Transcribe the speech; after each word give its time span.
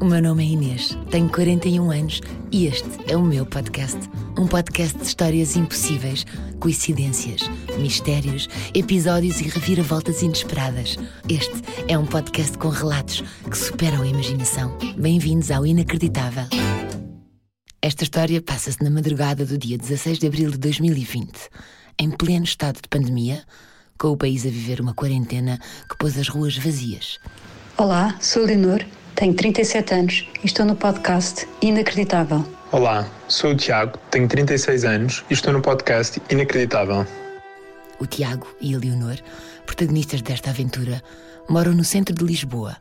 O 0.00 0.04
meu 0.04 0.22
nome 0.22 0.44
é 0.44 0.50
Inês, 0.50 0.96
tenho 1.10 1.28
41 1.28 1.90
anos 1.90 2.20
e 2.52 2.66
este 2.66 2.88
é 3.12 3.16
o 3.16 3.22
meu 3.22 3.44
podcast. 3.44 3.98
Um 4.38 4.46
podcast 4.46 4.96
de 4.96 5.04
histórias 5.04 5.56
impossíveis, 5.56 6.24
coincidências, 6.60 7.40
mistérios, 7.80 8.48
episódios 8.72 9.40
e 9.40 9.48
reviravoltas 9.48 10.22
inesperadas. 10.22 10.96
Este 11.28 11.64
é 11.88 11.98
um 11.98 12.06
podcast 12.06 12.56
com 12.58 12.68
relatos 12.68 13.24
que 13.50 13.58
superam 13.58 14.02
a 14.02 14.06
imaginação. 14.06 14.78
Bem-vindos 14.96 15.50
ao 15.50 15.66
Inacreditável. 15.66 16.46
Esta 17.82 18.04
história 18.04 18.40
passa-se 18.40 18.80
na 18.84 18.90
madrugada 18.90 19.44
do 19.44 19.58
dia 19.58 19.76
16 19.76 20.20
de 20.20 20.28
abril 20.28 20.52
de 20.52 20.58
2020, 20.58 21.32
em 21.98 22.12
pleno 22.12 22.44
estado 22.44 22.80
de 22.80 22.88
pandemia, 22.88 23.42
com 23.98 24.10
o 24.10 24.16
país 24.16 24.46
a 24.46 24.48
viver 24.48 24.80
uma 24.80 24.94
quarentena 24.94 25.58
que 25.90 25.98
pôs 25.98 26.16
as 26.16 26.28
ruas 26.28 26.56
vazias. 26.56 27.18
Olá, 27.76 28.16
sou 28.20 28.44
Leonor 28.44 28.84
tenho 29.18 29.34
37 29.34 29.94
anos 29.94 30.28
e 30.44 30.46
estou 30.46 30.64
no 30.64 30.76
podcast 30.76 31.44
Inacreditável. 31.60 32.46
Olá, 32.70 33.04
sou 33.26 33.50
o 33.50 33.56
Tiago, 33.56 33.98
tenho 34.12 34.28
36 34.28 34.84
anos 34.84 35.24
e 35.28 35.34
estou 35.34 35.52
no 35.52 35.60
podcast 35.60 36.22
Inacreditável. 36.30 37.04
O 37.98 38.06
Tiago 38.06 38.46
e 38.60 38.76
a 38.76 38.78
Leonor, 38.78 39.16
protagonistas 39.66 40.22
desta 40.22 40.50
aventura, 40.50 41.02
moram 41.48 41.74
no 41.74 41.82
centro 41.82 42.14
de 42.14 42.24
Lisboa 42.24 42.76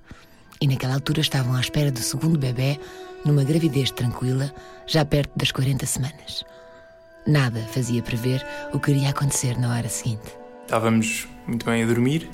e 0.62 0.68
naquela 0.68 0.94
altura 0.94 1.22
estavam 1.22 1.56
à 1.56 1.60
espera 1.60 1.92
do 1.92 2.02
segundo 2.02 2.38
bebê 2.38 2.80
numa 3.26 3.44
gravidez 3.44 3.90
tranquila, 3.90 4.54
já 4.86 5.04
perto 5.04 5.32
das 5.36 5.52
40 5.52 5.88
semanas. 5.88 6.46
Nada 7.26 7.62
fazia 7.72 8.04
prever 8.04 8.46
o 8.72 8.80
que 8.80 8.92
iria 8.92 9.10
acontecer 9.10 9.58
na 9.58 9.76
hora 9.76 9.90
seguinte. 9.90 10.38
Estávamos 10.66 11.28
muito 11.48 11.66
bem 11.66 11.82
a 11.82 11.88
dormir, 11.88 12.30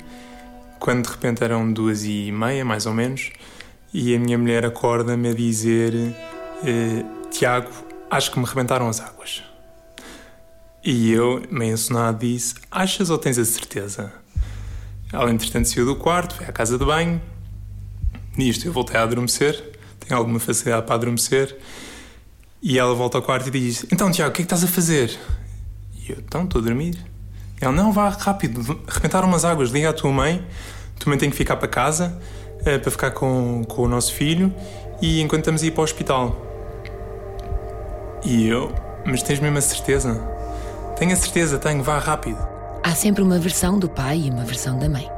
quando 0.78 1.06
de 1.06 1.10
repente 1.10 1.42
eram 1.42 1.72
duas 1.72 2.04
e 2.04 2.30
meia, 2.30 2.66
mais 2.66 2.84
ou 2.84 2.92
menos, 2.92 3.32
e 3.94 4.12
a 4.12 4.18
minha 4.18 4.36
mulher 4.36 4.66
acorda-me 4.66 5.28
a 5.28 5.32
dizer: 5.32 5.94
eh, 6.64 7.04
Tiago, 7.30 7.70
acho 8.10 8.32
que 8.32 8.40
me 8.40 8.44
rebentaram 8.44 8.88
as 8.88 9.00
águas. 9.00 9.44
E 10.82 11.12
eu, 11.12 11.40
meio 11.48 11.74
ensonado, 11.74 12.18
disse: 12.18 12.56
Achas 12.68 13.08
ou 13.08 13.16
tens 13.16 13.38
a 13.38 13.44
certeza? 13.44 14.12
Ela, 15.12 15.30
entretanto, 15.30 15.68
saiu 15.68 15.86
do 15.86 15.94
quarto, 15.94 16.34
foi 16.34 16.44
à 16.44 16.52
casa 16.52 16.76
de 16.76 16.84
banho. 16.84 17.22
Nisto 18.36 18.66
eu 18.66 18.72
voltei 18.72 18.96
a 18.96 19.04
adormecer, 19.04 19.78
tenho 20.00 20.18
alguma 20.18 20.40
facilidade 20.40 20.84
para 20.86 20.96
adormecer. 20.96 21.56
E 22.60 22.76
ela 22.76 22.94
volta 22.96 23.18
ao 23.18 23.22
quarto 23.22 23.46
e 23.46 23.50
diz: 23.52 23.86
Então, 23.92 24.10
Tiago, 24.10 24.30
o 24.30 24.34
que 24.34 24.42
é 24.42 24.44
que 24.44 24.52
estás 24.52 24.64
a 24.64 24.66
fazer? 24.66 25.16
E 25.94 26.10
eu: 26.10 26.18
Então, 26.18 26.42
estou 26.42 26.60
a 26.60 26.64
dormir. 26.64 26.98
Ela: 27.60 27.72
Não, 27.72 27.92
vá 27.92 28.08
rápido, 28.08 28.60
rebentaram 28.88 29.28
umas 29.28 29.44
águas, 29.44 29.70
liga 29.70 29.90
à 29.90 29.92
tua 29.92 30.10
mãe, 30.10 30.44
tu 30.96 31.04
também 31.04 31.16
tem 31.16 31.30
que 31.30 31.36
ficar 31.36 31.54
para 31.54 31.68
casa 31.68 32.20
uh, 32.64 32.80
para 32.80 32.90
ficar 32.90 33.10
com, 33.10 33.62
com 33.64 33.82
o 33.82 33.88
nosso 33.88 34.12
filho 34.12 34.52
e 35.00 35.20
enquanto 35.20 35.40
estamos 35.40 35.62
a 35.62 35.66
ir 35.66 35.70
para 35.70 35.82
o 35.82 35.84
hospital. 35.84 36.36
E 38.24 38.48
eu, 38.48 38.72
mas 39.04 39.22
tens 39.22 39.38
mesmo 39.38 39.58
a 39.58 39.60
certeza? 39.60 40.14
Tenho 40.96 41.12
a 41.12 41.16
certeza, 41.16 41.58
tenho, 41.58 41.82
vá 41.82 41.98
rápido. 41.98 42.38
Há 42.82 42.94
sempre 42.94 43.22
uma 43.22 43.38
versão 43.38 43.78
do 43.78 43.88
pai 43.88 44.24
e 44.26 44.30
uma 44.30 44.44
versão 44.44 44.78
da 44.78 44.88
mãe. 44.88 45.10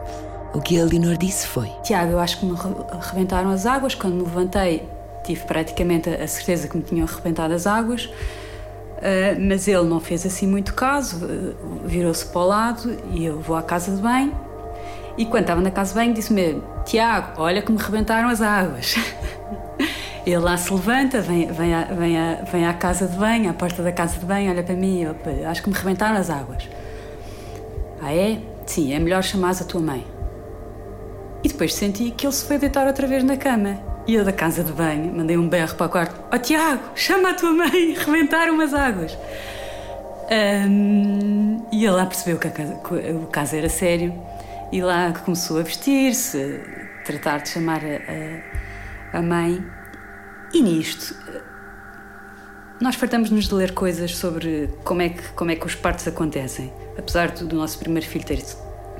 O 0.52 0.60
que 0.60 0.80
a 0.80 0.84
Leonor 0.84 1.16
disse 1.16 1.46
foi: 1.46 1.70
Tiago, 1.82 2.12
eu 2.12 2.18
acho 2.18 2.40
que 2.40 2.46
me 2.46 2.56
rebentaram 3.00 3.50
as 3.50 3.66
águas. 3.66 3.94
Quando 3.94 4.14
me 4.14 4.22
levantei, 4.22 4.88
tive 5.24 5.44
praticamente 5.44 6.08
a 6.08 6.26
certeza 6.26 6.68
que 6.68 6.76
me 6.76 6.82
tinham 6.82 7.06
arrebentado 7.06 7.54
as 7.54 7.66
águas. 7.66 8.06
Uh, 8.06 9.38
mas 9.38 9.68
ele 9.68 9.84
não 9.84 10.00
fez 10.00 10.24
assim 10.24 10.46
muito 10.46 10.72
caso, 10.72 11.26
uh, 11.26 11.54
virou-se 11.84 12.24
para 12.24 12.40
o 12.40 12.46
lado 12.46 12.96
e 13.12 13.26
eu 13.26 13.38
vou 13.38 13.54
à 13.54 13.62
casa 13.62 13.94
de 13.94 14.00
banho 14.00 14.45
e 15.16 15.24
quando 15.24 15.42
estava 15.42 15.60
na 15.60 15.70
casa 15.70 15.90
de 15.90 16.00
banho, 16.00 16.12
disse-me: 16.12 16.62
Tiago, 16.84 17.40
olha 17.40 17.62
que 17.62 17.72
me 17.72 17.78
rebentaram 17.78 18.28
as 18.28 18.42
águas. 18.42 18.94
Ele 20.26 20.38
lá 20.38 20.56
se 20.56 20.72
levanta, 20.72 21.20
vem, 21.20 21.46
vem, 21.52 21.72
à, 21.72 21.84
vem, 21.84 22.18
à, 22.18 22.34
vem 22.42 22.66
à 22.66 22.74
casa 22.74 23.06
de 23.06 23.16
banho, 23.16 23.48
à 23.48 23.54
porta 23.54 23.80
da 23.80 23.92
casa 23.92 24.18
de 24.18 24.26
banho, 24.26 24.50
olha 24.50 24.62
para 24.62 24.74
mim, 24.74 25.02
eu, 25.02 25.14
acho 25.48 25.62
que 25.62 25.70
me 25.70 25.76
rebentaram 25.76 26.16
as 26.16 26.28
águas. 26.28 26.68
Ah, 28.02 28.12
é? 28.12 28.40
Sim, 28.66 28.92
é 28.92 28.98
melhor 28.98 29.22
chamares 29.22 29.62
a 29.62 29.64
tua 29.64 29.80
mãe. 29.80 30.04
E 31.44 31.48
depois 31.48 31.72
senti 31.74 32.10
que 32.10 32.26
ele 32.26 32.32
se 32.32 32.44
foi 32.44 32.58
deitar 32.58 32.88
outra 32.88 33.06
vez 33.06 33.22
na 33.22 33.36
cama. 33.36 33.78
E 34.04 34.14
eu 34.14 34.24
da 34.24 34.32
casa 34.32 34.64
de 34.64 34.72
banho 34.72 35.12
mandei 35.14 35.36
um 35.36 35.48
berro 35.48 35.76
para 35.76 35.86
o 35.86 35.88
quarto: 35.88 36.20
Ó 36.32 36.34
oh, 36.34 36.38
Tiago, 36.38 36.82
chama 36.96 37.30
a 37.30 37.34
tua 37.34 37.52
mãe, 37.52 37.94
rebentaram 37.96 38.60
as 38.60 38.74
águas. 38.74 39.16
Um, 40.28 41.62
e 41.70 41.84
ele 41.84 41.94
lá 41.94 42.04
percebeu 42.04 42.36
que, 42.36 42.50
que 42.50 42.94
o 43.12 43.28
caso 43.30 43.54
era 43.54 43.68
sério 43.68 44.12
e 44.72 44.82
lá 44.82 45.12
começou 45.12 45.58
a 45.58 45.62
vestir-se, 45.62 46.60
tratar 47.04 47.38
de 47.38 47.50
chamar 47.50 47.80
a, 47.84 49.16
a, 49.16 49.18
a 49.18 49.22
mãe. 49.22 49.64
E 50.52 50.62
nisto, 50.62 51.14
nós 52.80 52.94
fartamos-nos 52.94 53.48
de 53.48 53.54
ler 53.54 53.72
coisas 53.72 54.16
sobre 54.16 54.70
como 54.84 55.02
é, 55.02 55.10
que, 55.10 55.22
como 55.30 55.50
é 55.50 55.56
que 55.56 55.66
os 55.66 55.74
partos 55.74 56.06
acontecem. 56.06 56.72
Apesar 56.98 57.30
do, 57.30 57.46
do 57.46 57.56
nosso 57.56 57.78
primeiro 57.78 58.06
filho 58.06 58.24
ter, 58.24 58.42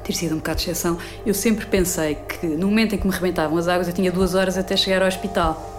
ter 0.03 0.12
sido 0.12 0.34
um 0.34 0.38
bocado 0.38 0.59
de 0.59 0.71
exceção, 0.71 0.99
eu 1.25 1.34
sempre 1.34 1.66
pensei 1.66 2.15
que 2.15 2.47
no 2.47 2.69
momento 2.69 2.94
em 2.94 2.99
que 2.99 3.06
me 3.06 3.12
rebentavam 3.12 3.59
as 3.59 3.69
águas 3.69 3.88
eu 3.88 3.94
tinha 3.94 4.12
duas 4.12 4.34
horas 4.34 4.56
até 4.56 4.76
chegar 4.76 5.03
ao 5.03 5.09
hospital. 5.09 5.75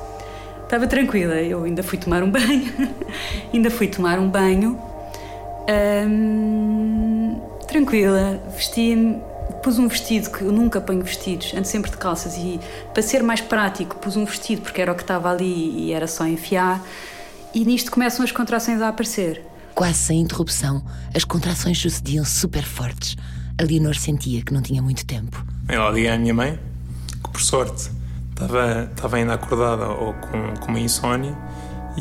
Estava 0.64 0.86
tranquila, 0.86 1.36
eu 1.36 1.64
ainda 1.64 1.82
fui 1.82 1.98
tomar 1.98 2.22
um 2.22 2.30
banho, 2.30 2.74
ainda 3.54 3.72
fui 3.72 3.88
tomar 3.88 4.20
um 4.20 4.30
banho, 4.30 4.78
hum, 6.06 7.42
tranquila, 7.68 8.42
vesti-me 8.54 9.22
pus 9.62 9.80
um 9.80 9.88
vestido 9.88 10.30
que 10.30 10.42
eu 10.42 10.52
nunca 10.52 10.80
ponho 10.80 11.02
vestidos, 11.02 11.54
ando 11.54 11.66
sempre 11.66 11.92
de 11.92 11.98
calças 11.98 12.36
e 12.38 12.60
para 12.94 13.02
ser 13.02 13.24
mais 13.24 13.42
prático 13.42 13.96
pus 13.98 14.16
um 14.16 14.26
vestido 14.26 14.62
porque 14.62 14.82
era 14.82 14.92
o 14.92 14.96
que 14.96 15.04
estava 15.04 15.32
ali 15.32 15.88
e 15.88 15.94
era 15.94 16.08
só 16.08 16.26
enfiar 16.26 16.84
e 17.54 17.66
nisto 17.66 17.92
começam 17.92 18.24
as 18.24 18.32
contrações 18.32 18.82
a 18.82 18.90
aparecer. 18.90 19.44
Quase 19.74 19.96
sem 19.96 20.22
interrupção, 20.22 20.84
as 21.14 21.24
contrações 21.24 21.80
sucediam 21.80 22.26
super 22.26 22.64
fortes. 22.64 23.16
A 23.60 23.64
Leonor 23.64 23.96
sentia 23.96 24.42
que 24.42 24.54
não 24.54 24.62
tinha 24.62 24.82
muito 24.82 25.06
tempo. 25.06 25.46
Eu 25.70 25.90
liguei 25.92 26.10
à 26.10 26.18
minha 26.18 26.34
mãe, 26.34 26.60
que 27.24 27.30
por 27.30 27.42
sorte 27.42 27.90
estava, 28.30 28.90
estava 28.92 29.18
ainda 29.18 29.34
acordada 29.34 29.88
ou 29.88 30.14
com, 30.14 30.54
com 30.60 30.68
uma 30.68 30.80
insónia 30.80 31.36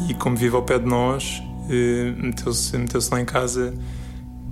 e 0.09 0.15
como 0.15 0.37
vive 0.37 0.55
ao 0.55 0.63
pé 0.63 0.79
de 0.79 0.87
nós, 0.87 1.43
eh, 1.71 2.13
meteu-se 2.17 2.77
meteu 2.77 3.01
lá 3.11 3.21
em 3.21 3.25
casa 3.25 3.75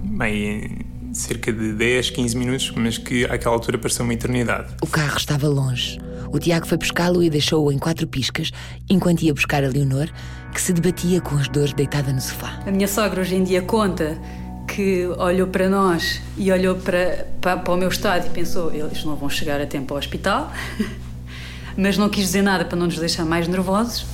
bem, 0.03 0.84
cerca 1.15 1.53
de 1.53 1.73
10, 1.73 2.11
15 2.11 2.37
minutos, 2.37 2.73
mas 2.77 2.99
que 2.99 3.25
àquela 3.25 3.55
altura 3.55 3.79
pareceu 3.79 4.05
uma 4.05 4.15
eternidade. 4.15 4.75
O 4.83 4.87
carro 4.87 5.17
estava 5.17 5.49
longe. 5.49 5.99
O 6.33 6.39
Tiago 6.39 6.67
foi 6.67 6.77
buscá-lo 6.77 7.23
e 7.23 7.31
deixou-o 7.31 7.71
em 7.71 7.79
quatro 7.79 8.07
piscas, 8.07 8.51
enquanto 8.91 9.23
ia 9.23 9.33
buscar 9.33 9.63
a 9.63 9.69
Leonor, 9.69 10.09
que 10.53 10.61
se 10.61 10.73
debatia 10.73 11.21
com 11.21 11.37
as 11.37 11.49
dores 11.49 11.73
deitada 11.73 12.13
no 12.13 12.21
sofá. 12.21 12.61
A 12.67 12.71
minha 12.71 12.89
sogra 12.89 13.21
hoje 13.21 13.37
em 13.37 13.45
dia 13.45 13.63
conta 13.63 14.19
que 14.67 15.07
olhou 15.19 15.47
para 15.47 15.69
nós 15.69 16.21
e 16.37 16.51
olhou 16.51 16.75
para, 16.75 17.27
para, 17.41 17.59
para 17.59 17.75
o 17.75 17.77
meu 17.77 17.89
estado 17.89 18.27
e 18.27 18.31
pensou: 18.31 18.73
eles 18.75 19.05
não 19.05 19.15
vão 19.15 19.29
chegar 19.29 19.61
a 19.61 19.67
tempo 19.67 19.95
ao 19.95 19.99
hospital, 19.99 20.53
mas 21.77 21.97
não 21.97 22.09
quis 22.09 22.25
dizer 22.25 22.43
nada 22.43 22.65
para 22.65 22.77
não 22.77 22.87
nos 22.87 22.99
deixar 22.99 23.25
mais 23.25 23.47
nervosos. 23.47 24.07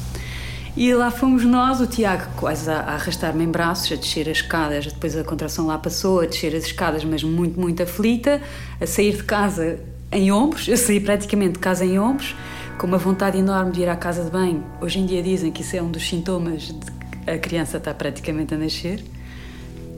E 0.76 0.94
lá 0.94 1.10
fomos 1.10 1.44
nós, 1.44 1.80
o 1.80 1.86
Tiago 1.86 2.26
quase 2.36 2.70
a, 2.70 2.80
a 2.80 2.94
arrastar-me 2.94 3.44
em 3.44 3.48
braços, 3.48 3.90
a 3.92 3.96
descer 3.96 4.28
as 4.28 4.38
escadas, 4.38 4.86
depois 4.86 5.16
a 5.16 5.24
contração 5.24 5.66
lá 5.66 5.76
passou, 5.76 6.20
a 6.20 6.26
descer 6.26 6.54
as 6.54 6.64
escadas, 6.64 7.04
mas 7.04 7.24
muito, 7.24 7.58
muito 7.60 7.82
aflita, 7.82 8.40
a 8.80 8.86
sair 8.86 9.16
de 9.16 9.24
casa 9.24 9.80
em 10.12 10.30
ombros, 10.32 10.68
eu 10.68 10.76
saí 10.76 11.00
praticamente 11.00 11.54
de 11.54 11.58
casa 11.58 11.84
em 11.84 11.98
ombros, 11.98 12.34
com 12.78 12.86
uma 12.86 12.98
vontade 12.98 13.38
enorme 13.38 13.72
de 13.72 13.82
ir 13.82 13.88
à 13.88 13.96
casa 13.96 14.24
de 14.24 14.30
banho. 14.30 14.64
Hoje 14.80 14.98
em 14.98 15.06
dia 15.06 15.22
dizem 15.22 15.52
que 15.52 15.60
isso 15.60 15.76
é 15.76 15.82
um 15.82 15.90
dos 15.90 16.08
sintomas 16.08 16.62
de 16.62 16.74
que 16.74 17.30
a 17.30 17.38
criança 17.38 17.76
está 17.76 17.92
praticamente 17.92 18.54
a 18.54 18.56
nascer. 18.56 19.04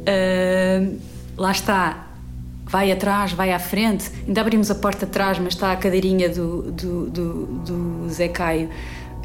Uh, 0.03 0.99
lá 1.37 1.53
está, 1.53 2.09
vai 2.67 2.91
atrás, 2.91 3.33
vai 3.33 3.53
à 3.53 3.59
frente. 3.59 4.11
Ainda 4.27 4.41
abrimos 4.41 4.71
a 4.71 4.75
porta 4.75 5.07
atrás, 5.07 5.39
mas 5.39 5.55
está 5.55 5.71
a 5.71 5.77
cadeirinha 5.77 6.29
do, 6.29 6.73
do, 6.73 7.07
do, 7.07 7.47
do 7.47 8.09
Zé 8.11 8.29
Caio 8.29 8.69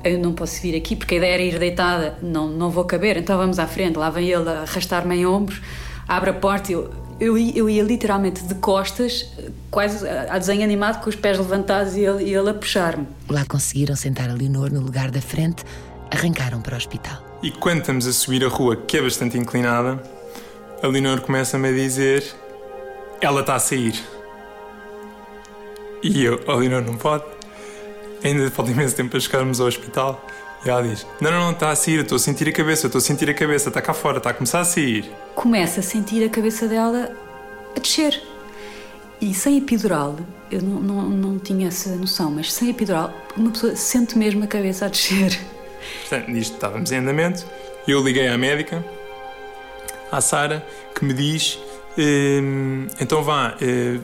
eu 0.10 0.20
não 0.20 0.34
posso 0.34 0.62
vir 0.62 0.76
aqui 0.76 0.96
porque 0.96 1.16
a 1.16 1.18
ideia 1.18 1.34
era 1.34 1.44
ir 1.44 1.60
deitada, 1.60 2.18
não, 2.22 2.48
não 2.48 2.70
vou 2.70 2.86
caber, 2.86 3.18
então 3.18 3.38
vamos 3.38 3.60
à 3.60 3.68
frente. 3.68 3.98
Lá 3.98 4.10
vem 4.10 4.30
ele 4.30 4.50
a 4.50 4.62
arrastar-me 4.62 5.16
em 5.16 5.26
ombros, 5.26 5.62
abre 6.08 6.30
a 6.30 6.34
porta, 6.34 6.72
eu, 6.72 6.90
eu, 7.20 7.38
eu 7.38 7.70
ia 7.70 7.84
literalmente 7.84 8.44
de 8.44 8.56
costas, 8.56 9.26
quase 9.72 10.08
a 10.08 10.38
desenho 10.38 10.64
animado, 10.64 11.04
com 11.04 11.10
os 11.10 11.16
pés 11.16 11.38
levantados 11.38 11.96
e 11.96 12.02
ele, 12.02 12.24
e 12.24 12.34
ele 12.34 12.50
a 12.50 12.54
puxar-me. 12.54 13.08
Lá 13.30 13.46
conseguiram 13.46 13.96
sentar 13.96 14.30
a 14.30 14.34
Leonor 14.34 14.72
no 14.72 14.82
lugar 14.82 15.12
da 15.12 15.22
frente, 15.22 15.64
arrancaram 16.12 16.62
para 16.62 16.76
o 16.76 16.78
hospital. 16.78 17.22
E 17.44 17.52
quando 17.52 17.82
estamos 17.82 18.08
a 18.08 18.14
subir 18.14 18.44
a 18.44 18.48
rua, 18.48 18.76
que 18.76 18.98
é 18.98 19.02
bastante 19.02 19.38
inclinada, 19.38 20.02
a 20.82 20.88
Leonor 20.88 21.22
começa-me 21.22 21.70
a 21.70 21.72
dizer: 21.72 22.24
Ela 23.22 23.42
está 23.42 23.56
a 23.56 23.60
sair. 23.60 23.96
E 26.04 26.24
eu, 26.24 26.40
a 26.48 26.56
Leonor 26.56 26.84
não 26.84 26.96
pode 26.96 27.37
ainda 28.28 28.52
falta 28.52 28.72
imenso 28.72 28.96
tempo 28.96 29.12
para 29.12 29.20
chegarmos 29.20 29.60
ao 29.60 29.68
hospital. 29.68 30.26
E 30.66 30.70
ela 30.70 30.84
diz: 30.84 31.06
Não, 31.22 31.32
não, 31.32 31.40
não, 31.40 31.52
está 31.52 31.72
a 31.72 31.76
sair, 31.76 32.00
estou 32.00 32.16
a 32.16 32.20
sentir 32.20 32.48
a 32.50 32.52
cabeça, 32.52 32.88
estou 32.88 33.00
a 33.00 33.02
sentir 33.02 33.30
a 33.30 33.34
cabeça, 33.34 33.70
está 33.70 33.82
cá 33.82 33.94
fora, 33.94 34.18
está 34.18 34.32
a 34.32 34.34
começar 34.34 34.60
a 34.60 34.66
sair. 34.66 35.12
Começa 35.36 35.80
a 35.80 35.84
sentir 35.84 36.24
a 36.26 36.30
cabeça 36.30 36.68
dela 36.68 37.12
a 37.76 37.80
descer. 37.80 38.22
E 39.20 39.34
sem 39.34 39.58
epidural, 39.58 40.16
eu 40.52 40.62
não, 40.62 40.80
não, 40.80 41.10
não 41.10 41.40
tinha 41.40 41.70
essa 41.70 41.96
noção, 41.96 42.30
mas 42.30 42.54
sem 42.54 42.70
epidural, 42.70 43.12
uma 43.36 43.50
pessoa 43.50 43.76
sente 43.76 44.18
mesmo 44.18 44.44
a 44.44 44.48
cabeça 44.48 44.86
a 44.86 44.90
descer. 44.90 45.40
Portanto, 46.02 46.30
nisto 46.30 46.54
estávamos 46.54 46.92
em 46.92 46.98
andamento. 46.98 47.46
Eu 47.88 48.04
liguei 48.04 48.28
à 48.28 48.38
médica, 48.38 48.86
à 50.12 50.22
Sara, 50.22 50.66
que 50.94 51.04
me 51.06 51.14
diz: 51.14 51.60
ehm, 51.98 52.88
então 53.00 53.24
vá, 53.24 53.56
eh, 53.62 54.00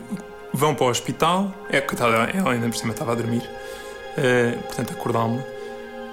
vão 0.53 0.73
para 0.73 0.85
o 0.85 0.89
hospital. 0.89 1.53
É, 1.69 1.81
coitada, 1.81 2.31
ela 2.33 2.53
ainda 2.53 2.69
por 2.69 2.77
cima 2.77 2.93
estava 2.93 3.11
a 3.11 3.15
dormir, 3.15 3.47
eh, 4.18 4.57
portanto, 4.68 4.94
acordá-me. 4.94 5.42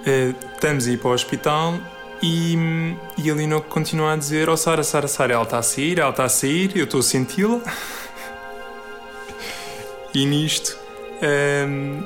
Eh, 0.05 0.33
estamos 0.53 0.87
a 0.87 0.91
ir 0.91 0.97
para 0.97 1.09
o 1.09 1.13
hospital 1.13 1.79
e, 2.21 2.55
e 3.17 3.29
a 3.29 3.33
Lino 3.33 3.61
continua 3.61 4.13
a 4.13 4.15
dizer: 4.15 4.49
oh, 4.49 4.57
Sara, 4.57 4.83
Sara, 4.83 5.07
Sara, 5.07 5.33
ela 5.33 5.43
está 5.43 5.59
a 5.59 5.63
sair, 5.63 5.99
ela 5.99 6.09
está 6.09 6.25
a 6.25 6.29
sair, 6.29 6.75
eu 6.75 6.85
estou 6.85 6.99
a 6.99 7.03
senti-la. 7.03 7.61
e 10.13 10.25
nisto. 10.25 10.77
Ehm, 11.21 12.03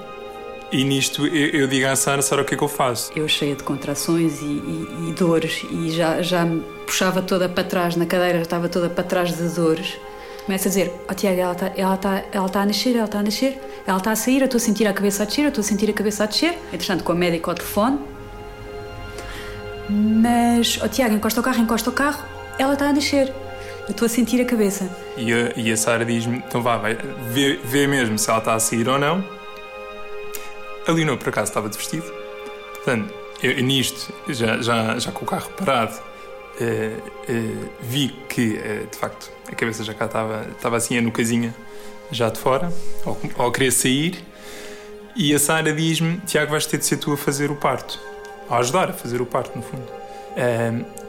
e 0.71 0.83
nisto 0.83 1.25
eu, 1.27 1.61
eu 1.61 1.67
digo 1.67 1.87
à 1.87 1.95
Sara, 1.95 2.21
Sara, 2.21 2.41
o 2.41 2.45
que 2.45 2.55
é 2.55 2.57
que 2.57 2.63
eu 2.63 2.67
faço? 2.67 3.11
Eu 3.15 3.27
cheia 3.27 3.55
de 3.55 3.63
contrações 3.63 4.41
e, 4.41 4.45
e, 4.45 5.09
e, 5.09 5.13
dores 5.13 5.65
e 5.69 5.91
já, 5.91 6.21
já 6.21 6.43
me 6.43 6.61
puxava 6.85 7.21
toda 7.21 7.47
para 7.47 7.63
trás 7.63 7.95
na 7.95 8.05
cadeira, 8.05 8.41
estava 8.41 8.67
toda 8.67 8.89
para 8.89 9.03
trás 9.03 9.35
de 9.35 9.47
dores. 9.49 9.97
Começa 10.45 10.67
a 10.67 10.69
dizer, 10.69 10.93
ó 11.07 11.11
oh, 11.11 11.13
Tiago, 11.15 11.39
ela 11.39 11.53
está 11.53 11.71
ela 11.75 11.97
tá, 11.97 12.23
ela 12.31 12.49
tá 12.49 12.61
a 12.61 12.65
nascer, 12.65 12.95
ela 12.95 13.05
está 13.05 13.19
a 13.19 13.23
nascer, 13.23 13.59
ela 13.85 13.97
está 13.97 14.11
a 14.11 14.15
sair, 14.15 14.41
eu 14.41 14.45
estou 14.45 14.57
a 14.57 14.61
sentir 14.61 14.87
a 14.87 14.93
cabeça 14.93 15.23
a 15.23 15.25
descer, 15.25 15.41
eu 15.41 15.49
estou 15.49 15.61
a 15.61 15.65
sentir 15.65 15.89
a 15.89 15.93
cabeça 15.93 16.23
a 16.23 16.27
descer. 16.27 16.57
Entretanto, 16.71 17.03
com 17.03 17.11
a 17.11 17.15
médica 17.15 17.51
ao 17.51 17.55
telefone. 17.55 17.99
Mas, 19.89 20.79
ó 20.81 20.85
oh, 20.85 20.87
Tiago, 20.87 21.15
encosta 21.15 21.39
o 21.39 21.43
carro, 21.43 21.61
encosta 21.61 21.89
o 21.89 21.93
carro, 21.93 22.23
ela 22.59 22.73
está 22.73 22.89
a 22.89 22.93
nascer. 22.93 23.33
Eu 23.87 23.91
estou 23.91 24.05
a 24.05 24.09
sentir 24.09 24.41
a 24.41 24.45
cabeça. 24.45 24.89
E 25.17 25.31
a, 25.31 25.53
e 25.55 25.71
a 25.71 25.77
Sara 25.77 26.05
diz-me, 26.05 26.37
então 26.37 26.61
vá, 26.61 26.77
vai, 26.77 26.95
vê, 27.31 27.59
vê 27.63 27.87
mesmo 27.87 28.17
se 28.17 28.29
ela 28.29 28.39
está 28.39 28.53
a 28.55 28.59
sair 28.59 28.87
ou 28.87 28.97
não 28.97 29.23
a 30.87 30.91
Leonor, 30.91 31.17
por 31.17 31.29
acaso, 31.29 31.49
estava 31.49 31.69
de 31.69 31.77
vestido. 31.77 32.05
Portanto, 32.73 33.13
eu, 33.41 33.61
nisto, 33.63 34.13
já, 34.29 34.61
já, 34.61 34.99
já 34.99 35.11
com 35.11 35.25
o 35.25 35.27
carro 35.27 35.49
parado, 35.51 35.99
vi 37.81 38.15
que, 38.29 38.53
uh, 38.53 38.87
de 38.89 38.97
facto, 38.97 39.31
a 39.51 39.55
cabeça 39.55 39.83
já 39.83 39.93
cá 39.93 40.05
estava, 40.05 40.47
estava 40.51 40.77
assim, 40.77 40.97
a 40.97 41.01
nucazinha, 41.01 41.53
já 42.11 42.29
de 42.29 42.39
fora, 42.39 42.71
ou, 43.05 43.19
ou 43.37 43.51
querer 43.51 43.71
sair. 43.71 44.23
E 45.15 45.33
a 45.33 45.39
Sara 45.39 45.73
diz-me: 45.73 46.17
Tiago, 46.25 46.51
vais 46.51 46.65
ter 46.65 46.77
de 46.77 46.85
ser 46.85 46.97
tu 46.97 47.13
a 47.13 47.17
fazer 47.17 47.51
o 47.51 47.55
parto. 47.55 47.99
A 48.49 48.57
ajudar 48.57 48.89
a 48.89 48.93
fazer 48.93 49.21
o 49.21 49.25
parto, 49.25 49.55
no 49.55 49.63
fundo. 49.63 49.87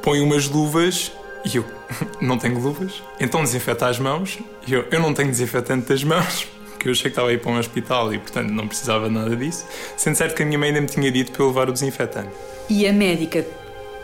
põe 0.03 0.21
umas 0.21 0.49
luvas 0.49 1.13
e 1.45 1.57
eu 1.57 1.65
não 2.21 2.39
tenho 2.39 2.59
luvas, 2.59 3.03
então 3.21 3.43
desinfeta 3.43 3.87
as 3.87 3.99
mãos. 3.99 4.39
E 4.67 4.73
eu, 4.73 4.87
eu 4.91 5.01
não 5.01 5.13
tenho 5.13 5.31
desinfetante 5.31 5.89
das 5.89 6.03
mãos, 6.03 6.49
que 6.79 6.89
eu 6.89 6.93
achei 6.93 7.05
que 7.05 7.09
estava 7.09 7.29
a 7.29 7.33
ir 7.33 7.41
para 7.41 7.51
um 7.51 7.59
hospital 7.59 8.13
e, 8.13 8.19
portanto, 8.19 8.51
não 8.51 8.67
precisava 8.67 9.09
nada 9.09 9.37
disso. 9.37 9.67
Sendo 9.97 10.17
certo 10.17 10.35
que 10.35 10.43
a 10.43 10.47
minha 10.47 10.59
mãe 10.59 10.69
ainda 10.69 10.81
me 10.81 10.87
tinha 10.87 11.11
dito 11.11 11.33
para 11.33 11.43
eu 11.43 11.49
levar 11.49 11.69
o 11.69 11.73
desinfetante. 11.73 12.31
E 12.69 12.87
a 12.87 12.93
médica 12.93 13.47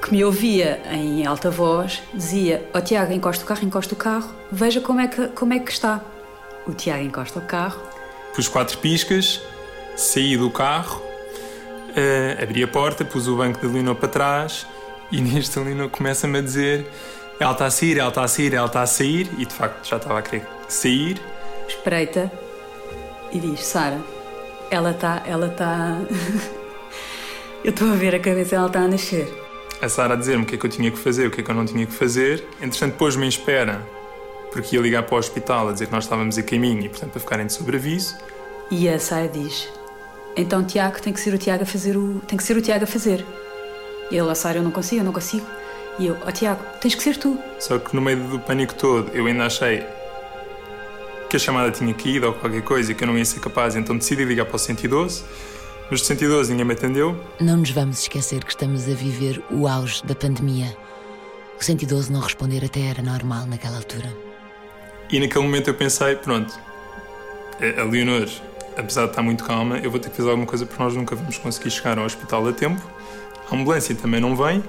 que 0.03 0.13
me 0.13 0.25
ouvia 0.25 0.83
em 0.91 1.25
alta 1.25 1.49
voz 1.49 2.03
dizia: 2.13 2.69
Ó 2.75 2.79
oh, 2.79 2.81
Tiago, 2.81 3.13
encosta 3.13 3.45
o 3.45 3.47
carro, 3.47 3.65
encosta 3.65 3.95
o 3.95 3.97
carro, 3.97 4.29
veja 4.51 4.81
como 4.81 5.01
é 5.01 5.07
que, 5.07 5.29
como 5.29 5.55
é 5.55 5.61
que 5.61 5.71
está. 5.71 6.01
O 6.67 6.75
Tiago 6.75 7.05
encosta 7.05 7.39
o 7.39 7.43
carro. 7.43 7.81
Pus 8.35 8.49
quatro 8.49 8.77
piscas, 8.79 9.41
saí 9.97 10.37
do 10.37 10.51
carro, 10.51 11.01
uh, 11.01 12.43
abri 12.43 12.65
a 12.65 12.69
porta, 12.69 13.05
pus 13.05 13.29
o 13.29 13.37
banco 13.37 13.65
da 13.65 13.73
Lino 13.73 13.95
para 13.95 14.09
trás 14.09 14.67
e 15.11 15.21
nisto 15.23 15.61
a 15.61 15.63
Lino 15.63 15.89
começa-me 15.89 16.39
a 16.39 16.43
dizer: 16.43 16.85
ela 17.39 17.53
está 17.53 17.67
a 17.67 17.71
sair, 17.71 17.99
ela 17.99 18.09
está 18.09 18.23
a 18.23 18.29
sair, 18.29 18.55
ela 18.55 18.67
está 18.67 18.83
a 18.83 18.87
sair, 18.87 19.31
e 19.39 19.47
de 19.47 19.55
facto 19.55 19.89
já 19.89 19.97
estava 19.99 20.19
a 20.19 20.23
querer 20.23 20.47
sair. 20.69 21.21
Espreita 21.69 22.31
e 23.31 23.39
diz: 23.39 23.65
Sara, 23.65 24.01
ela 24.69 24.91
está. 24.91 25.23
Ela 25.25 25.47
está. 25.47 25.99
eu 27.63 27.71
estou 27.71 27.93
a 27.93 27.95
ver 27.95 28.17
a 28.17 28.19
cabeça, 28.19 28.57
ela 28.57 28.67
está 28.67 28.81
a 28.81 28.89
nascer. 28.89 29.42
A 29.83 29.89
Sara 29.89 30.15
a 30.15 30.17
dizer-me 30.17 30.45
o 30.45 30.47
que 30.47 30.55
é 30.55 30.59
que 30.59 30.65
eu 30.65 30.71
tinha 30.71 30.93
que 30.93 30.97
fazer, 30.97 31.27
o 31.27 31.31
que 31.33 31.41
é 31.41 31.45
que 31.45 31.51
eu 31.51 31.55
não 31.57 31.67
tinha 31.67 31.85
que 31.85 31.93
fazer. 31.93 32.47
Entretanto, 32.61 32.95
pôs-me 32.97 33.27
em 33.27 33.29
espera, 33.29 33.85
porque 34.53 34.77
ia 34.77 34.81
ligar 34.81 35.03
para 35.03 35.17
o 35.17 35.19
hospital 35.19 35.69
a 35.69 35.73
dizer 35.73 35.87
que 35.87 35.93
nós 35.93 36.05
estávamos 36.05 36.39
a 36.39 36.43
caminho 36.45 36.85
e, 36.85 36.89
portanto, 36.89 37.11
para 37.11 37.21
ficarem 37.21 37.47
de 37.47 37.53
sobreaviso. 37.53 38.15
E 38.71 38.89
a 38.89 38.97
Sara 39.01 39.27
diz: 39.27 39.69
Então, 40.37 40.65
Tiago, 40.65 41.03
tem 41.03 41.13
que 41.13 41.19
ser 41.19 41.35
o 41.35 41.39
Tiago 41.39 41.65
a 41.65 41.67
fazer 41.67 41.97
o. 41.97 42.21
Tem 42.29 42.37
que 42.37 42.45
ser 42.45 42.57
o 42.57 42.63
Tiago 42.63 42.85
a 42.85 42.87
fazer. 42.87 43.27
E 44.09 44.17
ele, 44.17 44.31
a 44.31 44.35
Sara, 44.37 44.59
eu 44.59 44.63
não 44.63 44.71
consigo, 44.71 45.01
eu 45.01 45.05
não 45.05 45.13
consigo. 45.13 45.47
E 45.99 46.07
eu, 46.07 46.17
ó 46.23 46.29
oh, 46.29 46.33
Tiago, 46.33 46.63
tens 46.81 46.95
que 46.95 47.03
ser 47.03 47.17
tu. 47.17 47.37
Só 47.59 47.77
que 47.79 47.93
no 47.97 48.01
meio 48.01 48.19
do 48.29 48.39
pânico 48.39 48.75
todo, 48.75 49.11
eu 49.13 49.27
ainda 49.27 49.47
achei 49.47 49.85
que 51.29 51.37
a 51.37 51.39
chamada 51.41 51.73
tinha 51.73 51.93
caído 51.93 52.29
ou 52.29 52.35
qualquer 52.35 52.63
coisa 52.63 52.93
e 52.93 52.95
que 52.95 53.03
eu 53.03 53.09
não 53.09 53.19
ia 53.19 53.25
ser 53.25 53.41
capaz, 53.41 53.75
então 53.75 53.97
decidi 53.97 54.25
ligar 54.25 54.45
para 54.45 54.57
o 54.57 54.59
112. 54.59 55.25
O 55.91 55.97
112 55.97 56.51
ninguém 56.51 56.65
me 56.65 56.73
atendeu. 56.73 57.23
Não 57.41 57.59
nos 57.59 57.71
vamos 57.71 58.01
esquecer 58.01 58.45
que 58.45 58.51
estamos 58.51 58.89
a 58.89 58.95
viver 58.95 59.43
o 59.51 59.69
auge 59.69 60.03
da 60.05 60.15
pandemia. 60.15 60.77
O 61.61 61.63
112 61.63 62.11
não 62.11 62.21
responder 62.21 62.65
até 62.65 62.81
era 62.81 63.03
normal 63.03 63.47
naquela 63.47 63.77
altura. 63.77 64.11
E 65.11 65.21
naquele 65.21 65.45
momento 65.45 65.69
eu 65.69 65.75
pensei, 65.75 66.17
pronto, 66.17 66.59
a 67.79 67.83
Leonor, 67.85 68.29
apesar 68.77 69.05
de 69.05 69.11
estar 69.11 69.23
muito 69.23 69.45
calma, 69.45 69.79
eu 69.79 69.91
vou 69.91 70.01
ter 70.01 70.09
que 70.09 70.17
fazer 70.17 70.31
alguma 70.31 70.47
coisa 70.47 70.65
porque 70.65 70.83
nós 70.83 70.95
nunca 70.95 71.15
vamos 71.15 71.37
conseguir 71.37 71.71
chegar 71.71 71.99
ao 71.99 72.07
hospital 72.07 72.49
a 72.49 72.53
tempo. 72.53 72.81
A 73.51 73.55
ambulância 73.55 73.95
também 73.95 74.21
não 74.21 74.35
vem. 74.35 74.65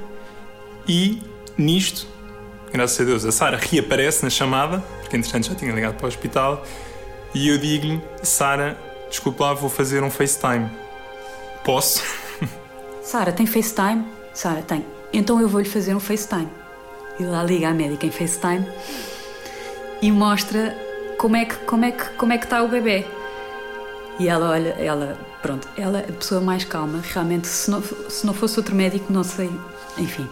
E 0.86 1.22
nisto, 1.58 2.06
graças 2.74 3.00
a 3.00 3.04
Deus, 3.06 3.24
a 3.24 3.32
Sara 3.32 3.58
reaparece 3.58 4.24
na 4.24 4.30
chamada 4.30 4.84
porque 5.14 5.18
entretanto 5.18 5.48
já 5.48 5.56
tinha 5.56 5.72
ligado 5.72 5.96
para 5.96 6.06
o 6.06 6.08
hospital, 6.08 6.66
e 7.34 7.48
eu 7.48 7.58
digo-lhe: 7.58 8.02
Sara, 8.24 8.78
desculpa 9.10 9.46
lá, 9.46 9.54
vou 9.54 9.70
fazer 9.70 10.04
um 10.04 10.10
FaceTime. 10.10 10.70
Posso? 11.64 12.04
Sara, 13.02 13.32
tem 13.32 13.46
FaceTime? 13.46 14.06
Sara, 14.34 14.62
tem. 14.62 14.86
Então 15.12 15.40
eu 15.40 15.48
vou-lhe 15.48 15.68
fazer 15.68 15.96
um 15.96 16.00
FaceTime. 16.00 16.50
E 17.20 17.24
lá 17.24 17.44
liga 17.44 17.70
a 17.70 17.74
médica 17.74 18.06
em 18.06 18.12
FaceTime 18.12 18.66
e 20.02 20.12
mostra 20.12 20.76
como 21.18 21.36
é 21.36 21.46
que, 21.46 21.56
como 21.66 21.86
é 21.86 21.92
que, 21.92 22.10
como 22.12 22.34
é 22.34 22.38
que 22.38 22.46
está 22.46 22.64
o 22.64 22.68
bebê. 22.68 23.06
E 24.20 24.28
ela 24.28 24.50
olha, 24.52 24.70
ela, 24.80 25.18
pronto, 25.42 25.68
ela 25.78 26.00
é 26.00 26.10
a 26.10 26.14
pessoa 26.14 26.42
mais 26.42 26.64
calma. 26.64 27.02
Realmente, 27.14 27.48
se 27.48 27.70
não, 27.70 27.82
se 27.82 28.26
não 28.26 28.34
fosse 28.34 28.60
outro 28.60 28.76
médico, 28.76 29.12
não 29.12 29.24
sei. 29.24 29.50
Enfim. 29.98 30.28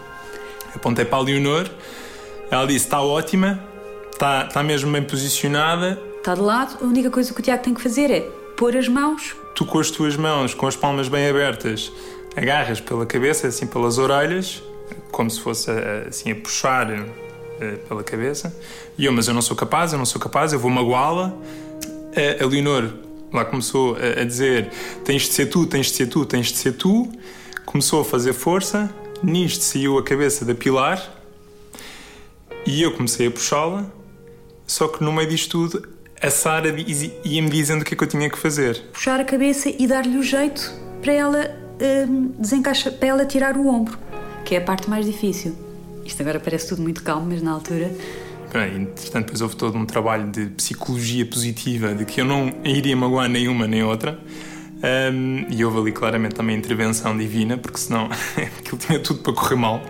Apontei 0.74 1.04
para 1.04 1.18
a 1.18 1.22
Leonor, 1.22 1.70
ela 2.50 2.66
disse: 2.66 2.86
está 2.86 3.00
ótima, 3.00 3.62
Está, 4.22 4.44
está 4.44 4.62
mesmo 4.62 4.92
bem 4.92 5.02
posicionada. 5.02 6.00
Está 6.18 6.36
de 6.36 6.40
lado, 6.40 6.76
a 6.80 6.84
única 6.84 7.10
coisa 7.10 7.34
que 7.34 7.40
o 7.40 7.42
Tiago 7.42 7.60
tem 7.60 7.74
que 7.74 7.82
fazer 7.82 8.08
é 8.08 8.20
pôr 8.56 8.76
as 8.76 8.86
mãos. 8.86 9.34
Tu 9.62 9.66
com 9.66 9.78
as 9.78 9.92
tuas 9.92 10.16
mãos, 10.16 10.54
com 10.54 10.66
as 10.66 10.74
palmas 10.74 11.06
bem 11.06 11.28
abertas, 11.28 11.92
agarras 12.34 12.80
pela 12.80 13.06
cabeça, 13.06 13.46
assim 13.46 13.64
pelas 13.64 13.96
orelhas, 13.96 14.60
como 15.12 15.30
se 15.30 15.40
fosse 15.40 15.70
assim 16.08 16.32
a 16.32 16.34
puxar 16.34 16.90
uh, 16.90 17.78
pela 17.86 18.02
cabeça. 18.02 18.52
E 18.98 19.04
eu, 19.04 19.12
mas 19.12 19.28
eu 19.28 19.34
não 19.34 19.40
sou 19.40 19.56
capaz, 19.56 19.92
eu 19.92 19.98
não 19.98 20.04
sou 20.04 20.20
capaz, 20.20 20.52
eu 20.52 20.58
vou 20.58 20.68
magoá-la. 20.68 21.32
A, 22.40 22.44
Leonor 22.44 22.92
lá 23.32 23.44
começou 23.44 23.96
a 23.96 24.24
dizer: 24.24 24.68
tens 25.04 25.22
de 25.22 25.32
ser 25.32 25.46
tu, 25.46 25.64
tens 25.64 25.86
de 25.86 25.92
ser 25.92 26.06
tu, 26.08 26.26
tens 26.26 26.48
de 26.48 26.58
ser 26.58 26.72
tu. 26.72 27.08
Começou 27.64 28.00
a 28.00 28.04
fazer 28.04 28.32
força, 28.32 28.92
nisto 29.22 29.62
saiu 29.62 29.96
a 29.96 30.02
cabeça 30.02 30.44
da 30.44 30.56
Pilar 30.56 31.00
e 32.66 32.82
eu 32.82 32.90
comecei 32.90 33.28
a 33.28 33.30
puxá-la 33.30 33.86
só 34.66 34.88
que 34.88 35.04
no 35.04 35.12
meio 35.12 35.28
disto 35.28 35.70
tudo, 35.70 35.88
a 36.22 36.30
Sara 36.30 36.68
ia-me 37.24 37.50
dizendo 37.50 37.82
o 37.82 37.84
que 37.84 37.94
é 37.94 37.96
que 37.96 38.04
eu 38.04 38.08
tinha 38.08 38.30
que 38.30 38.38
fazer. 38.38 38.80
Puxar 38.92 39.18
a 39.18 39.24
cabeça 39.24 39.68
e 39.68 39.86
dar-lhe 39.88 40.16
o 40.16 40.22
jeito 40.22 40.72
para 41.02 41.12
ela 41.12 41.50
hum, 42.08 42.32
desencaixar, 42.38 42.92
para 42.92 43.08
ela 43.08 43.26
tirar 43.26 43.56
o 43.56 43.66
ombro, 43.66 43.98
que 44.44 44.54
é 44.54 44.58
a 44.58 44.60
parte 44.60 44.88
mais 44.88 45.04
difícil. 45.04 45.56
Isto 46.04 46.22
agora 46.22 46.38
parece 46.38 46.68
tudo 46.68 46.80
muito 46.80 47.02
calmo, 47.02 47.26
mas 47.28 47.42
na 47.42 47.50
altura. 47.50 47.90
Bem, 48.52 48.82
entretanto, 48.82 49.26
depois 49.26 49.40
houve 49.40 49.56
todo 49.56 49.76
um 49.76 49.84
trabalho 49.84 50.30
de 50.30 50.46
psicologia 50.46 51.26
positiva, 51.26 51.92
de 51.92 52.04
que 52.04 52.20
eu 52.20 52.24
não 52.24 52.52
iria 52.64 52.96
magoar 52.96 53.28
nenhuma 53.28 53.66
nem 53.66 53.82
outra. 53.82 54.20
Um, 55.12 55.46
e 55.48 55.64
houve 55.64 55.78
ali 55.78 55.92
claramente 55.92 56.34
também 56.34 56.56
intervenção 56.56 57.16
divina, 57.16 57.56
porque 57.56 57.78
senão 57.78 58.08
aquilo 58.58 58.78
tinha 58.78 59.00
tudo 59.00 59.20
para 59.22 59.32
correr 59.32 59.56
mal. 59.56 59.80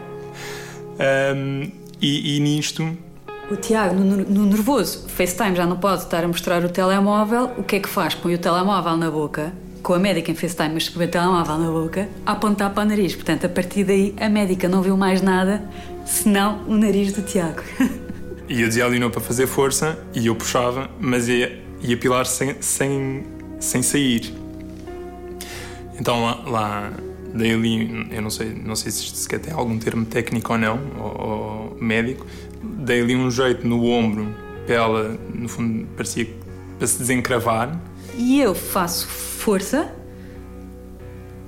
Um, 1.35 1.71
e, 2.01 2.37
e 2.37 2.41
nisto 2.41 2.97
o 3.53 3.57
Tiago, 3.57 3.95
no, 3.95 4.17
no, 4.17 4.47
nervoso, 4.47 5.07
FaceTime 5.09 5.55
já 5.55 5.67
não 5.67 5.77
pode 5.77 6.03
estar 6.03 6.25
a 6.25 6.29
mostrar 6.29 6.65
o 6.65 6.69
telemóvel, 6.69 7.51
o 7.59 7.63
que 7.63 7.77
é 7.77 7.81
que 7.81 7.89
faz? 7.89 8.15
Põe 8.15 8.35
o 8.35 8.39
telemóvel 8.39 8.97
na 8.97 9.11
boca, 9.11 9.53
com 9.83 9.93
a 9.93 9.99
médica 9.99 10.31
em 10.31 10.35
FaceTime, 10.35 10.71
mas 10.75 10.89
põe 10.89 11.05
o 11.05 11.09
telemóvel 11.09 11.59
na 11.59 11.71
boca, 11.71 12.09
a 12.25 12.33
apontar 12.33 12.73
para 12.73 12.83
o 12.83 12.87
nariz. 12.87 13.15
Portanto, 13.15 13.45
a 13.45 13.49
partir 13.49 13.85
daí, 13.85 14.15
a 14.19 14.29
médica 14.29 14.69
não 14.69 14.81
viu 14.81 14.97
mais 14.97 15.21
nada 15.21 15.63
senão 16.05 16.63
o 16.67 16.75
nariz 16.75 17.13
do 17.13 17.23
Tiago. 17.23 17.63
E 18.49 18.61
eu 18.61 18.69
dizia 18.69 18.85
ali 18.85 18.99
não 18.99 19.11
para 19.11 19.21
fazer 19.21 19.47
força 19.47 19.99
e 20.15 20.27
eu 20.27 20.35
puxava, 20.35 20.91
mas 21.01 21.29
ia, 21.29 21.63
ia 21.81 21.97
pilar 21.97 22.27
sem, 22.27 22.57
sem, 22.61 23.25
sem 23.61 23.83
sair. 23.83 24.35
Então 25.99 26.25
lá, 26.25 26.43
lá 26.47 26.93
dei 27.35 27.55
ali, 27.55 28.09
eu 28.11 28.21
não 28.21 28.31
sei, 28.31 28.53
não 28.53 28.77
sei 28.77 28.91
se 28.91 29.15
sequer 29.17 29.41
tem 29.41 29.55
algum 29.55 29.79
termo 29.79 30.05
técnico 30.05 30.53
ou 30.53 30.59
não, 30.59 30.81
ou 30.99 31.62
médico, 31.83 32.27
dei 32.63 33.01
ali 33.01 33.17
um 33.17 33.31
jeito 33.31 33.67
no 33.67 33.85
ombro 33.85 34.35
para 34.67 34.75
ela, 34.77 35.19
no 35.35 35.49
fundo, 35.49 35.87
parecia, 35.97 36.29
para 36.79 36.87
se 36.87 36.99
desencravar. 36.99 37.81
E 38.17 38.41
eu 38.41 38.55
faço 38.55 39.07
força 39.09 39.93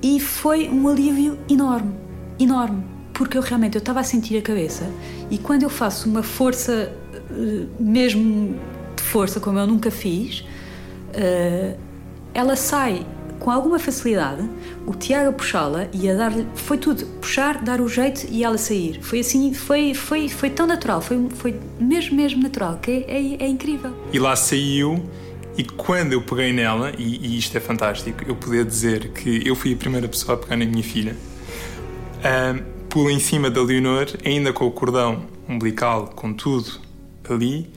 e 0.03 0.21
foi 0.21 0.69
um 0.69 0.89
alívio 0.89 1.39
enorme, 1.49 1.95
enorme, 2.39 2.85
porque 3.13 3.39
eu 3.39 3.43
realmente 3.43 3.77
eu 3.77 3.79
estava 3.79 4.01
a 4.01 4.05
sentir 4.05 4.37
a 4.37 4.43
cabeça 4.43 4.91
e 5.31 5.39
quando 5.39 5.63
eu 5.63 5.71
faço 5.71 6.09
uma 6.09 6.23
força 6.23 6.93
eh, 7.31 7.67
mesmo 7.79 8.59
de 8.97 9.03
força 9.03 9.41
como 9.41 9.59
eu 9.59 9.67
nunca 9.67 9.91
fiz, 9.91 10.45
eh, 11.13 11.77
ela 12.35 12.57
sai 12.57 13.07
com 13.39 13.51
alguma 13.51 13.79
facilidade, 13.79 14.49
o 14.87 14.95
Tiago 14.95 15.31
a 15.31 15.33
puxá-la 15.33 15.89
e 15.93 16.09
a 16.09 16.15
dar-lhe. 16.15 16.47
Foi 16.55 16.79
tudo, 16.79 17.05
puxar, 17.21 17.63
dar 17.63 17.81
o 17.81 17.89
jeito 17.89 18.27
e 18.31 18.45
ela 18.45 18.59
sair. 18.59 19.01
Foi 19.03 19.21
assim, 19.21 19.53
foi, 19.53 19.95
foi, 19.95 20.29
foi 20.29 20.51
tão 20.51 20.67
natural, 20.67 21.01
foi, 21.01 21.29
foi 21.37 21.61
mesmo, 21.79 22.17
mesmo 22.17 22.43
natural, 22.43 22.79
que 22.79 22.91
é, 22.91 23.05
é, 23.09 23.45
é 23.45 23.49
incrível. 23.49 23.95
E 24.13 24.19
lá 24.19 24.35
saiu, 24.37 25.05
e 25.57 25.65
quando 25.65 26.13
eu 26.13 26.23
peguei 26.23 26.53
nela, 26.53 26.93
e, 26.99 27.27
e, 27.27 27.39
isto 27.39 27.57
é 27.57 27.61
fantástico, 27.61 28.25
eu 28.27 28.35
poder 28.35 28.65
dizer 28.65 29.09
que 29.13 29.47
eu 29.47 29.55
fui 29.55 29.75
a 29.75 29.77
primeira 29.77 30.09
pessoa 30.09 30.35
a 30.35 30.41
pegar 30.41 30.57
na 30.57 30.65
minha 30.65 30.83
filha, 30.83 31.17
pula 32.89 33.13
em 33.13 33.19
cima 33.19 33.51
da 33.51 33.63
Leonor, 33.63 34.07
ainda 34.25 34.53
com 34.53 34.67
o 34.67 34.71
cordão 34.71 35.27
umbilical, 35.49 36.09
com 36.09 36.33
tudo 36.33 36.81
ali, 37.29 37.71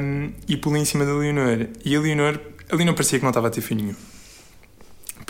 um, 0.00 0.32
e 0.46 0.56
pula 0.56 0.78
em 0.78 0.84
cima 0.84 1.04
da 1.04 1.14
Leonor. 1.14 1.68
E 1.84 1.96
a 1.96 2.00
Leonor, 2.00 2.38
a 2.70 2.76
Leonor 2.76 2.94
parecia 2.94 3.18
que 3.18 3.24
não 3.24 3.30
estava 3.30 3.48
a 3.48 3.50
ter 3.50 3.60
filho 3.60 3.96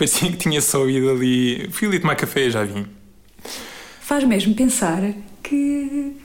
Parecia 0.03 0.29
que 0.31 0.35
tinha 0.35 0.59
só 0.59 0.85
ido 0.89 1.09
ali. 1.11 1.69
Fui 1.71 1.87
ali 1.87 1.97
tomar 1.97 2.17
café 2.17 2.47
e 2.47 2.51
já 2.51 2.65
vim. 2.65 2.85
Faz 4.01 4.25
mesmo 4.25 4.53
pensar 4.53 5.01
que. 5.41 6.17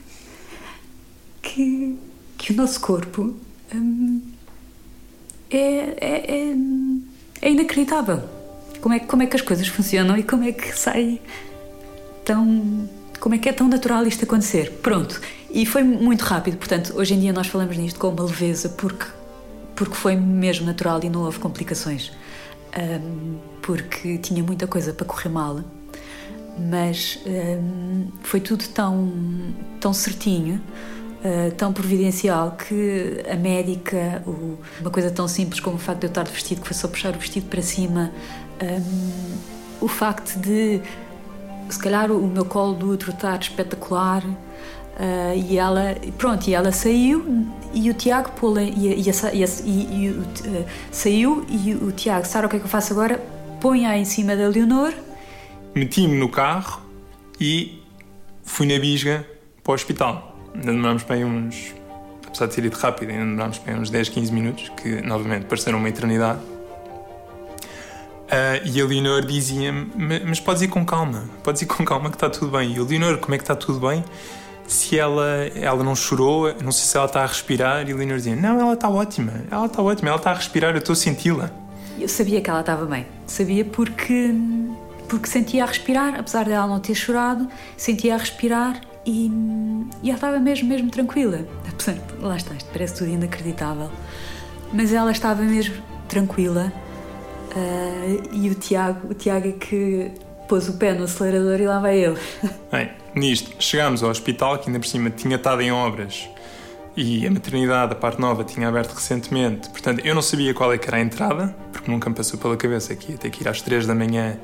que, 1.41 1.97
que 2.37 2.51
o 2.51 2.55
nosso 2.57 2.81
corpo. 2.81 3.37
Hum, 3.73 4.21
é, 5.49 5.57
é, 5.57 5.95
é, 6.01 6.55
é, 7.41 7.51
inacreditável. 7.51 8.21
Como 8.81 8.93
é, 8.93 8.99
como 8.99 9.23
é 9.23 9.27
que 9.27 9.37
as 9.37 9.41
coisas 9.41 9.65
funcionam 9.69 10.17
e 10.17 10.23
como 10.23 10.43
é 10.43 10.51
que 10.51 10.77
sai 10.77 11.21
tão. 12.25 12.89
como 13.17 13.35
é 13.35 13.37
que 13.37 13.47
é 13.47 13.53
tão 13.53 13.69
natural 13.69 14.05
isto 14.05 14.25
acontecer. 14.25 14.71
Pronto. 14.81 15.21
E 15.51 15.65
foi 15.65 15.83
muito 15.83 16.23
rápido, 16.23 16.57
portanto, 16.57 16.91
hoje 16.97 17.13
em 17.13 17.21
dia 17.21 17.31
nós 17.31 17.47
falamos 17.47 17.77
nisto 17.77 17.97
com 17.97 18.09
uma 18.09 18.23
leveza 18.23 18.67
porque, 18.67 19.05
porque 19.73 19.95
foi 19.95 20.17
mesmo 20.17 20.65
natural 20.65 20.99
e 21.01 21.09
não 21.09 21.21
houve 21.21 21.39
complicações 21.39 22.11
um, 22.77 23.37
porque 23.61 24.17
tinha 24.17 24.43
muita 24.43 24.67
coisa 24.67 24.93
para 24.93 25.05
correr 25.05 25.29
mal, 25.29 25.61
mas 26.57 27.19
um, 27.25 28.07
foi 28.21 28.39
tudo 28.39 28.65
tão, 28.69 29.11
tão 29.79 29.93
certinho. 29.93 30.61
Uh, 31.19 31.51
tão 31.55 31.73
providencial 31.73 32.51
que 32.51 33.21
a 33.29 33.35
médica, 33.35 34.23
o, 34.25 34.57
uma 34.79 34.89
coisa 34.89 35.11
tão 35.11 35.27
simples 35.27 35.59
como 35.59 35.75
o 35.75 35.79
facto 35.79 35.99
de 35.99 36.05
eu 36.05 36.09
estar 36.09 36.23
de 36.23 36.31
vestido, 36.31 36.61
que 36.61 36.67
foi 36.67 36.73
só 36.73 36.87
puxar 36.87 37.13
o 37.13 37.19
vestido 37.19 37.47
para 37.47 37.61
cima, 37.61 38.09
um, 38.63 39.85
o 39.85 39.87
facto 39.89 40.39
de, 40.39 40.81
se 41.69 41.77
calhar, 41.77 42.09
o 42.09 42.25
meu 42.25 42.45
colo 42.45 42.73
do 42.73 42.89
outro 42.89 43.11
estar 43.11 43.37
espetacular, 43.37 44.23
Uh, 44.99 45.33
e 45.49 45.57
ela, 45.57 45.95
pronto, 46.17 46.49
e 46.49 46.53
ela 46.53 46.73
saiu 46.73 47.47
e 47.73 47.89
o 47.89 47.93
Tiago 47.93 48.31
pula 48.31 48.61
e, 48.61 48.67
e, 48.67 49.09
e, 49.09 50.03
e 50.03 50.09
uh, 50.09 50.65
saiu 50.91 51.45
e 51.47 51.73
o 51.73 51.89
Tiago, 51.93 52.25
sabe 52.25 52.47
o 52.47 52.49
que 52.49 52.57
é 52.57 52.59
que 52.59 52.65
eu 52.65 52.69
faço 52.69 52.91
agora? 52.91 53.17
Põe-a 53.61 53.97
em 53.97 54.03
cima 54.03 54.35
da 54.35 54.49
Leonor. 54.49 54.93
Meti-me 55.73 56.17
no 56.17 56.27
carro 56.27 56.81
e 57.39 57.81
fui 58.43 58.67
na 58.67 58.77
bisga 58.77 59.25
para 59.63 59.71
o 59.71 59.73
hospital. 59.73 60.35
Ainda 60.53 60.73
demorámos 60.73 61.03
bem 61.03 61.23
uns, 61.23 61.73
apesar 62.27 62.47
de 62.47 62.55
ter 62.55 62.65
ido 62.65 62.75
rápido, 62.75 63.11
ainda 63.11 63.23
demorámos 63.23 63.57
bem 63.59 63.75
uns 63.75 63.89
10, 63.89 64.09
15 64.09 64.33
minutos, 64.33 64.69
que 64.75 65.01
novamente 65.01 65.45
pareceram 65.45 65.77
uma 65.77 65.87
eternidade. 65.87 66.39
Uh, 68.27 68.61
e 68.65 68.81
a 68.81 68.85
Leonor 68.85 69.25
dizia-me: 69.25 69.89
Mas 70.27 70.41
podes 70.41 70.61
ir 70.61 70.67
com 70.67 70.85
calma, 70.85 71.29
podes 71.41 71.61
ir 71.61 71.67
com 71.67 71.85
calma 71.85 72.09
que 72.09 72.17
está 72.17 72.29
tudo 72.29 72.51
bem. 72.57 72.73
E 72.73 72.79
o 72.81 72.85
Leonor, 72.85 73.17
como 73.19 73.33
é 73.33 73.37
que 73.37 73.43
está 73.43 73.55
tudo 73.55 73.87
bem? 73.87 74.03
Se 74.69 74.99
ela, 74.99 75.25
ela 75.55 75.83
não 75.83 75.95
chorou, 75.95 76.53
não 76.63 76.71
sei 76.71 76.85
se 76.85 76.95
ela 76.95 77.07
está 77.07 77.23
a 77.23 77.25
respirar. 77.25 77.89
E 77.89 77.91
a 77.91 77.95
Leonor 77.95 78.17
dizia: 78.17 78.35
Não, 78.35 78.61
ela 78.61 78.73
está 78.73 78.87
ótima, 78.87 79.33
ela 79.49 79.65
está 79.65 79.81
ótima, 79.81 80.09
ela 80.09 80.17
está 80.17 80.29
a 80.29 80.35
respirar, 80.35 80.73
eu 80.73 80.77
estou 80.77 80.93
a 80.93 80.95
senti-la. 80.95 81.51
Eu 81.99 82.07
sabia 82.07 82.39
que 82.39 82.49
ela 82.49 82.59
estava 82.59 82.85
bem, 82.85 83.05
sabia 83.25 83.65
porque, 83.65 84.33
porque 85.09 85.27
sentia 85.27 85.63
a 85.63 85.67
respirar, 85.67 86.19
apesar 86.19 86.45
dela 86.45 86.67
não 86.67 86.79
ter 86.79 86.93
chorado, 86.93 87.49
sentia 87.75 88.13
a 88.13 88.17
respirar 88.17 88.79
e, 89.05 89.29
e 90.03 90.09
ela 90.09 90.15
estava 90.15 90.39
mesmo, 90.39 90.69
mesmo 90.69 90.91
tranquila. 90.91 91.45
Apesar, 91.67 91.97
lá 92.21 92.37
está, 92.37 92.53
isto 92.53 92.69
parece 92.71 92.95
tudo 92.95 93.09
inacreditável, 93.09 93.89
mas 94.71 94.93
ela 94.93 95.11
estava 95.11 95.41
mesmo 95.41 95.75
tranquila. 96.07 96.71
Uh, 97.55 98.29
e 98.31 98.49
o 98.51 98.55
Tiago, 98.55 99.09
o 99.09 99.13
Tiago 99.15 99.47
é 99.47 99.51
que 99.53 100.11
pôs 100.47 100.69
o 100.69 100.73
pé 100.73 100.93
no 100.93 101.03
acelerador 101.05 101.59
e 101.59 101.67
lá 101.67 101.79
vai 101.79 101.97
ele. 101.97 102.17
Bem, 102.71 102.89
Nisto, 103.19 103.51
chegámos 103.59 104.01
ao 104.01 104.09
hospital, 104.09 104.57
que 104.59 104.69
ainda 104.69 104.79
por 104.79 104.87
cima 104.87 105.09
tinha 105.09 105.35
estado 105.35 105.61
em 105.61 105.73
obras 105.73 106.29
e 106.95 107.27
a 107.27 107.29
maternidade, 107.31 107.91
a 107.91 107.95
parte 107.95 108.19
nova, 108.19 108.45
tinha 108.45 108.65
aberto 108.65 108.93
recentemente. 108.93 109.69
Portanto, 109.69 110.05
eu 110.05 110.15
não 110.15 110.21
sabia 110.21 110.53
qual 110.53 110.71
é 110.71 110.77
que 110.77 110.87
era 110.87 110.95
a 110.95 111.01
entrada, 111.01 111.53
porque 111.73 111.91
nunca 111.91 112.09
me 112.09 112.15
passou 112.15 112.39
pela 112.39 112.55
cabeça 112.55 112.95
que 112.95 113.11
ia 113.11 113.17
ter 113.17 113.29
que 113.29 113.43
ir 113.43 113.49
às 113.49 113.61
3 113.61 113.85
da 113.85 113.93
manhã 113.93 114.39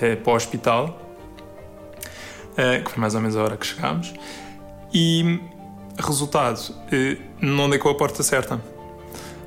eh, 0.00 0.14
para 0.14 0.32
o 0.32 0.36
hospital, 0.36 0.96
eh, 2.56 2.82
que 2.84 2.90
foi 2.92 3.00
mais 3.00 3.16
ou 3.16 3.20
menos 3.20 3.36
a 3.36 3.42
hora 3.42 3.56
que 3.56 3.66
chegámos. 3.66 4.14
E, 4.94 5.40
resultado, 5.98 6.72
eh, 6.92 7.16
não 7.40 7.68
dei 7.68 7.80
com 7.80 7.88
a 7.88 7.96
porta 7.96 8.22
certa. 8.22 8.60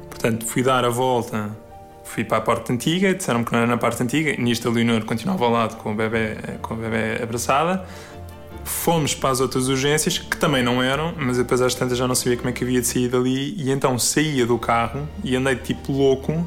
Portanto, 0.10 0.46
fui 0.46 0.62
dar 0.62 0.84
a 0.84 0.90
volta, 0.90 1.56
fui 2.04 2.26
para 2.26 2.40
a 2.40 2.42
porta 2.42 2.74
antiga, 2.74 3.14
disseram-me 3.14 3.46
que 3.46 3.54
não 3.54 3.60
era 3.60 3.68
na 3.68 3.78
parte 3.78 4.04
antiga, 4.04 4.36
nisto 4.38 4.68
a 4.68 4.72
Leonor 4.72 5.06
continuava 5.06 5.46
ao 5.46 5.52
lado 5.52 5.78
com 5.78 5.94
o 5.94 5.96
bebê, 5.96 6.36
com 6.62 6.74
o 6.74 6.78
bebê 6.78 7.24
abraçada 7.24 7.86
fomos 8.64 9.14
para 9.14 9.30
as 9.30 9.40
outras 9.40 9.68
urgências, 9.68 10.18
que 10.18 10.38
também 10.38 10.64
não 10.64 10.82
eram, 10.82 11.14
mas 11.18 11.38
depois 11.38 11.62
às 11.62 11.76
tantas 11.76 11.98
já 11.98 12.08
não 12.08 12.16
sabia 12.16 12.38
como 12.38 12.50
é 12.50 12.52
que 12.52 12.64
havia 12.64 12.82
de 12.82 12.88
sair 12.88 13.08
dali, 13.08 13.54
e 13.58 13.72
então 13.72 13.98
saía 13.98 14.46
do 14.46 14.58
carro 14.58 15.08
e 15.24 15.36
andei 15.36 15.56
tipo 15.56 15.92
louco 15.92 16.46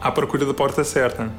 à 0.00 0.10
procura 0.10 0.44
da 0.44 0.54
porta 0.54 0.82
certa. 0.84 1.32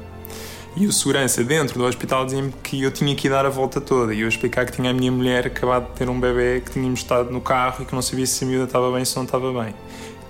E 0.74 0.86
o 0.86 0.92
segurança 0.92 1.44
dentro 1.44 1.78
do 1.78 1.84
hospital 1.84 2.24
dizia-me 2.24 2.50
que 2.62 2.82
eu 2.82 2.90
tinha 2.90 3.14
que 3.14 3.26
ir 3.26 3.30
dar 3.30 3.44
a 3.44 3.50
volta 3.50 3.78
toda. 3.78 4.14
E 4.14 4.20
eu 4.20 4.28
explicar 4.28 4.64
que 4.64 4.72
tinha 4.72 4.90
a 4.90 4.94
minha 4.94 5.12
mulher 5.12 5.46
acabado 5.46 5.90
de 5.90 5.92
ter 5.92 6.08
um 6.08 6.18
bebê, 6.18 6.62
que 6.64 6.70
tínhamos 6.70 7.00
estado 7.00 7.30
no 7.30 7.42
carro 7.42 7.82
e 7.82 7.84
que 7.84 7.94
não 7.94 8.00
sabia 8.00 8.24
se 8.26 8.42
a 8.44 8.48
miúda 8.48 8.64
estava 8.64 8.90
bem 8.90 9.04
se 9.04 9.14
não 9.14 9.24
estava 9.24 9.52
bem. 9.52 9.74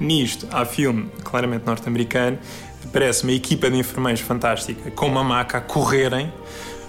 Nisto, 0.00 0.48
há 0.50 0.64
filme 0.64 1.08
claramente 1.22 1.64
norte-americano, 1.64 2.38
aparece 2.84 3.22
uma 3.22 3.32
equipa 3.32 3.70
de 3.70 3.78
enfermeiros 3.78 4.20
fantástica 4.20 4.90
com 4.90 5.06
uma 5.06 5.22
maca 5.22 5.58
a 5.58 5.60
correrem 5.60 6.32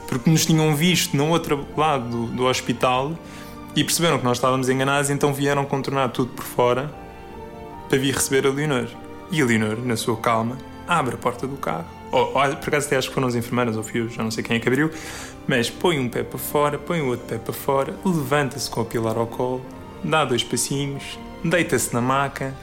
porque 0.07 0.29
nos 0.29 0.45
tinham 0.45 0.75
visto 0.75 1.15
no 1.15 1.29
outro 1.29 1.65
lado 1.75 2.27
do, 2.27 2.45
hospital 2.45 3.13
e 3.75 3.83
perceberam 3.83 4.19
que 4.19 4.23
nós 4.23 4.37
estávamos 4.37 4.69
enganados, 4.69 5.09
então 5.09 5.33
vieram 5.33 5.65
contornar 5.65 6.09
tudo 6.09 6.31
por 6.31 6.45
fora 6.45 6.93
para 7.89 7.97
vir 7.97 8.13
receber 8.13 8.47
a 8.47 8.51
Leonor. 8.51 8.87
E 9.31 9.41
a 9.41 9.45
Leonor, 9.45 9.77
na 9.83 9.95
sua 9.95 10.15
calma, 10.17 10.57
abre 10.87 11.15
a 11.15 11.17
porta 11.17 11.47
do 11.47 11.57
carro. 11.57 11.85
Ou, 12.11 12.27
ou 12.27 12.55
por 12.57 12.69
acaso 12.69 12.87
até 12.87 12.97
acho 12.97 13.07
que 13.07 13.13
foram 13.13 13.27
as 13.27 13.35
enfermeiras 13.35 13.75
ou 13.75 13.83
fios, 13.83 14.13
já 14.13 14.21
não 14.21 14.29
sei 14.29 14.43
quem 14.43 14.57
é 14.57 14.59
que 14.59 14.67
abriu, 14.67 14.91
mas 15.47 15.69
põe 15.69 15.97
um 15.97 16.07
pé 16.07 16.21
para 16.21 16.37
fora, 16.37 16.77
põe 16.77 17.01
o 17.01 17.07
outro 17.07 17.25
pé 17.25 17.37
para 17.39 17.53
fora, 17.53 17.95
levanta-se 18.05 18.69
com 18.69 18.81
a 18.81 18.85
pilar 18.85 19.17
ao 19.17 19.25
colo, 19.25 19.65
dá 20.03 20.23
dois 20.23 20.43
passinhos, 20.43 21.17
deita-se 21.43 21.91
na 21.93 22.01
maca 22.01 22.53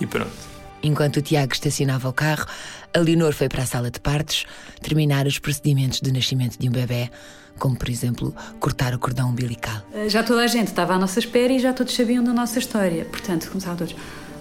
e 0.00 0.06
pronto. 0.06 0.53
Enquanto 0.84 1.16
o 1.16 1.22
Tiago 1.22 1.54
estacionava 1.54 2.06
o 2.10 2.12
carro, 2.12 2.44
a 2.92 2.98
Leonor 2.98 3.32
foi 3.32 3.48
para 3.48 3.62
a 3.62 3.66
sala 3.66 3.90
de 3.90 3.98
partos 3.98 4.44
terminar 4.82 5.26
os 5.26 5.38
procedimentos 5.38 5.98
de 5.98 6.12
nascimento 6.12 6.58
de 6.58 6.68
um 6.68 6.72
bebê, 6.72 7.10
como 7.58 7.74
por 7.74 7.88
exemplo 7.88 8.34
cortar 8.60 8.92
o 8.92 8.98
cordão 8.98 9.30
umbilical. 9.30 9.80
Eh, 9.94 10.10
já 10.10 10.22
toda 10.22 10.42
a 10.42 10.46
gente 10.46 10.68
estava 10.68 10.92
à 10.92 10.98
nossa 10.98 11.18
espera 11.18 11.50
e 11.54 11.58
já 11.58 11.72
todos 11.72 11.94
sabiam 11.94 12.22
da 12.22 12.34
nossa 12.34 12.58
história. 12.58 13.06
Portanto, 13.06 13.48
começavam 13.48 13.78
todos. 13.78 13.96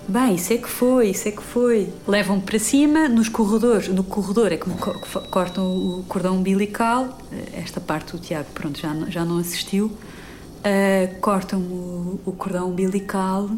Bem, 0.05 0.35
isso 0.35 0.51
é 0.51 0.57
que 0.57 0.67
foi, 0.67 1.11
isso 1.11 1.29
é 1.29 1.31
que 1.31 1.41
foi. 1.41 1.87
Levam 2.05 2.41
para 2.41 2.59
cima, 2.59 3.07
nos 3.07 3.29
corredores, 3.29 3.87
no 3.87 4.03
corredor 4.03 4.51
é 4.51 4.57
como 4.57 4.75
cortam 4.75 5.63
o 5.65 6.03
cordão 6.09 6.35
umbilical, 6.35 7.17
eh, 7.31 7.61
esta 7.61 7.79
parte 7.79 8.17
o 8.17 8.19
Tiago, 8.19 8.49
pronto, 8.53 8.77
já 8.77 8.93
não, 8.93 9.09
já 9.09 9.23
não 9.23 9.37
assistiu, 9.37 9.85
uh, 9.85 11.19
cortam 11.21 11.61
o, 11.61 12.19
o 12.25 12.33
cordão 12.33 12.69
umbilical 12.69 13.49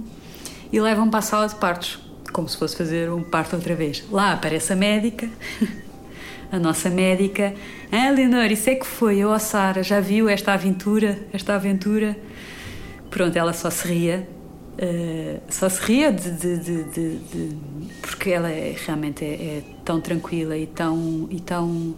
e 0.72 0.80
levam 0.80 1.10
para 1.10 1.20
a 1.20 1.24
sala 1.24 1.48
de 1.48 1.56
partos 1.56 2.05
como 2.36 2.50
se 2.50 2.58
fosse 2.58 2.76
fazer 2.76 3.10
um 3.10 3.24
parto 3.24 3.56
outra 3.56 3.74
vez. 3.74 4.04
Lá 4.12 4.34
aparece 4.34 4.74
a 4.74 4.76
médica, 4.76 5.30
a 6.52 6.60
nossa 6.60 6.90
médica. 6.90 7.54
Ah, 7.90 8.10
Leonor, 8.10 8.52
isso 8.52 8.70
é 8.70 8.76
que 8.76 8.86
foi? 8.86 9.20
Eu, 9.20 9.30
oh, 9.30 9.40
Sara, 9.40 9.82
já 9.82 10.02
viu 10.02 10.28
esta 10.28 10.52
aventura? 10.52 11.18
Esta 11.32 11.56
aventura? 11.56 12.18
Pronto, 13.10 13.38
ela 13.38 13.54
só 13.54 13.70
se 13.70 13.88
ria. 13.88 14.28
Uh, 14.74 15.40
só 15.48 15.70
se 15.70 15.82
ria 15.84 16.12
de, 16.12 16.30
de, 16.32 16.58
de, 16.58 16.84
de 16.84 17.58
porque 18.02 18.32
ela 18.32 18.52
é, 18.52 18.76
realmente 18.86 19.24
é, 19.24 19.28
é, 19.30 19.64
tão 19.86 20.02
tranquila 20.02 20.58
e 20.58 20.68
tão 20.68 21.30
e 21.32 21.40
tão 21.40 21.66
um, 21.70 21.96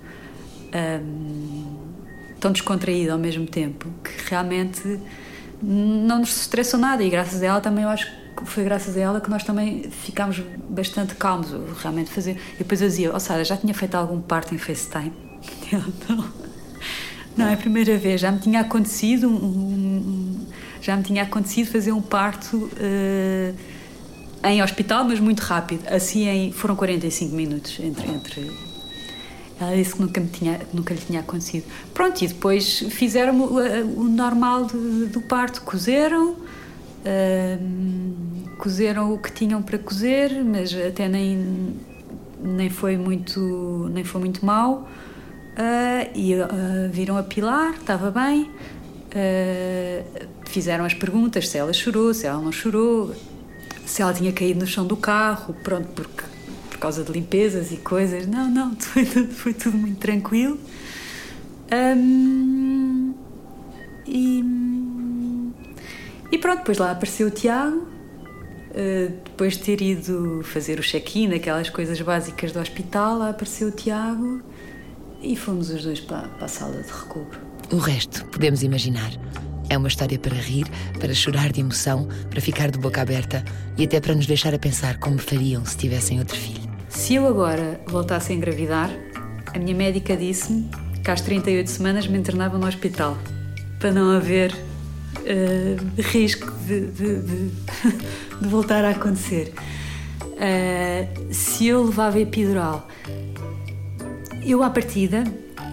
tão 2.39 2.51
descontraída 2.51 3.13
ao 3.13 3.17
mesmo 3.17 3.47
tempo 3.47 3.89
que 4.03 4.29
realmente 4.29 4.99
não 5.59 6.19
nos 6.19 6.41
estressou 6.41 6.79
nada 6.79 7.03
e 7.03 7.09
graças 7.09 7.41
a 7.41 7.47
ela 7.47 7.59
também 7.59 7.83
eu 7.83 7.89
acho 7.89 8.05
foi 8.45 8.63
graças 8.63 8.95
a 8.97 8.99
ela 8.99 9.21
que 9.21 9.29
nós 9.29 9.43
também 9.43 9.89
ficámos 9.89 10.41
bastante 10.69 11.15
calmos, 11.15 11.49
realmente 11.81 12.11
fazer. 12.11 12.37
E 12.55 12.59
depois 12.59 12.81
eu 12.81 12.87
dizia, 12.87 13.15
oh 13.15 13.19
Sara, 13.19 13.43
já 13.43 13.57
tinha 13.57 13.73
feito 13.73 13.95
algum 13.95 14.21
parto 14.21 14.53
em 14.53 14.57
FaceTime? 14.57 15.13
Não. 16.09 16.47
Não, 17.37 17.47
é 17.47 17.53
a 17.53 17.57
primeira 17.57 17.97
vez. 17.97 18.19
Já 18.19 18.31
me 18.31 18.39
tinha 18.39 18.61
acontecido 18.61 19.29
um, 19.29 19.35
um, 19.35 20.45
já 20.81 20.97
me 20.97 21.03
tinha 21.03 21.21
acontecido 21.21 21.71
fazer 21.71 21.91
um 21.91 22.01
parto 22.01 22.57
uh, 22.57 23.55
em 24.43 24.63
hospital, 24.63 25.05
mas 25.05 25.19
muito 25.19 25.41
rápido. 25.41 25.87
Assim 25.87 26.27
em, 26.27 26.51
foram 26.51 26.75
45 26.75 27.35
minutos 27.35 27.79
entre, 27.79 28.09
entre 28.09 28.67
ela 29.59 29.75
disse 29.75 29.95
que 29.95 30.01
nunca, 30.01 30.21
me 30.21 30.27
tinha, 30.27 30.59
nunca 30.73 30.93
lhe 30.93 30.99
tinha 30.99 31.19
acontecido. 31.19 31.65
Pronto, 31.93 32.21
e 32.21 32.27
depois 32.27 32.79
fizeram 32.91 33.39
o, 33.39 33.57
o 33.99 34.03
normal 34.03 34.65
de, 34.65 35.07
do 35.07 35.21
parto, 35.21 35.61
cozeram, 35.63 36.31
uh, 36.31 36.37
cozeram 38.67 39.13
o 39.13 39.17
que 39.17 39.31
tinham 39.31 39.61
para 39.61 39.77
cozer, 39.77 40.43
mas 40.43 40.75
até 40.75 41.07
nem, 41.07 41.73
nem 42.43 42.69
foi 42.69 42.97
muito 42.97 43.89
nem 43.93 44.03
foi 44.03 44.19
muito 44.19 44.45
mal. 44.45 44.89
Uh, 45.53 46.11
e 46.13 46.35
uh, 46.35 46.47
viram 46.91 47.17
a 47.17 47.23
Pilar, 47.23 47.75
estava 47.75 48.11
bem. 48.11 48.51
fizeram 50.45 50.83
as 50.83 50.93
perguntas 50.93 51.47
se 51.47 51.57
ela 51.57 51.71
chorou, 51.71 52.13
se 52.13 52.27
ela 52.27 52.41
não 52.41 52.51
chorou, 52.51 53.15
se 53.85 54.01
ela 54.01 54.13
tinha 54.13 54.33
caído 54.33 54.59
no 54.59 54.67
chão 54.67 54.85
do 54.85 54.97
carro, 54.97 55.55
pronto, 55.63 55.87
porque 55.95 56.23
por 56.69 56.77
causa 56.77 57.05
de 57.05 57.11
limpezas 57.13 57.71
e 57.71 57.77
coisas. 57.77 58.27
Não, 58.27 58.51
não, 58.51 58.75
foi 58.77 59.05
tudo, 59.05 59.33
foi 59.33 59.53
tudo 59.53 59.77
muito 59.77 59.97
tranquilo. 59.97 60.59
Um, 61.71 63.13
e, 64.05 64.43
e 66.33 66.37
pronto, 66.37 66.57
depois 66.57 66.77
lá 66.77 66.91
apareceu 66.91 67.27
o 67.27 67.31
Tiago. 67.31 67.96
Uh, 68.77 69.11
depois 69.25 69.57
de 69.57 69.63
ter 69.63 69.81
ido 69.81 70.41
fazer 70.43 70.77
o 70.77 70.83
check-in, 70.83 71.33
aquelas 71.33 71.67
coisas 71.67 71.99
básicas 71.99 72.51
do 72.51 72.59
hospital, 72.59 73.17
lá 73.17 73.31
apareceu 73.31 73.69
o 73.69 73.71
Tiago 73.71 74.39
e 75.19 75.35
fomos 75.35 75.71
os 75.71 75.83
dois 75.83 75.99
para, 75.99 76.27
para 76.27 76.45
a 76.45 76.47
sala 76.47 76.83
de 76.83 76.91
recobro. 76.91 77.39
O 77.71 77.77
resto 77.77 78.23
podemos 78.25 78.61
imaginar. 78.61 79.11
É 79.67 79.75
uma 79.75 79.87
história 79.87 80.19
para 80.19 80.35
rir, 80.35 80.67
para 80.99 81.11
chorar 81.11 81.51
de 81.51 81.59
emoção, 81.59 82.07
para 82.29 82.39
ficar 82.39 82.69
de 82.69 82.77
boca 82.77 83.01
aberta 83.01 83.43
e 83.79 83.83
até 83.83 83.99
para 83.99 84.13
nos 84.13 84.27
deixar 84.27 84.53
a 84.53 84.59
pensar 84.59 84.99
como 84.99 85.17
fariam 85.17 85.65
se 85.65 85.75
tivessem 85.75 86.19
outro 86.19 86.37
filho. 86.37 86.69
Se 86.87 87.15
eu 87.15 87.27
agora 87.27 87.81
voltasse 87.87 88.31
a 88.31 88.35
engravidar, 88.35 88.91
a 89.53 89.57
minha 89.57 89.75
médica 89.75 90.15
disse-me 90.15 90.69
que 91.03 91.09
às 91.09 91.21
38 91.21 91.67
semanas 91.67 92.07
me 92.07 92.17
internava 92.17 92.59
no 92.59 92.67
hospital 92.67 93.17
para 93.79 93.91
não 93.91 94.11
haver 94.11 94.55
uh, 95.21 96.01
risco 96.01 96.51
de, 96.65 96.87
de, 96.87 97.19
de, 97.21 97.49
de, 98.41 98.47
voltar 98.47 98.83
a 98.85 98.91
acontecer. 98.91 99.53
Uh, 100.23 101.33
se 101.33 101.67
eu 101.67 101.83
levava 101.83 102.19
epidural, 102.19 102.87
eu 104.45 104.63
à 104.63 104.69
partida, 104.69 105.23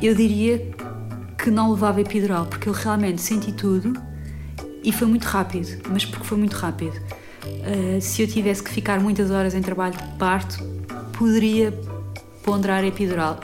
eu 0.02 0.14
diria 0.14 0.70
que 1.38 1.50
não 1.50 1.70
levava 1.70 2.00
epidural, 2.00 2.46
porque 2.46 2.68
eu 2.68 2.72
realmente 2.72 3.20
senti 3.20 3.52
tudo 3.52 3.92
e 4.82 4.92
foi 4.92 5.06
muito 5.06 5.24
rápido, 5.24 5.82
mas 5.90 6.04
porque 6.04 6.26
foi 6.26 6.38
muito 6.38 6.54
rápido. 6.54 6.94
Uh, 7.44 8.00
se 8.00 8.22
eu 8.22 8.28
tivesse 8.28 8.62
que 8.62 8.70
ficar 8.70 9.00
muitas 9.00 9.30
horas 9.30 9.54
em 9.54 9.60
trabalho 9.60 9.96
de 9.96 10.18
parto, 10.18 10.62
poderia 11.12 11.72
ponderar 12.44 12.84
epidural. 12.84 13.40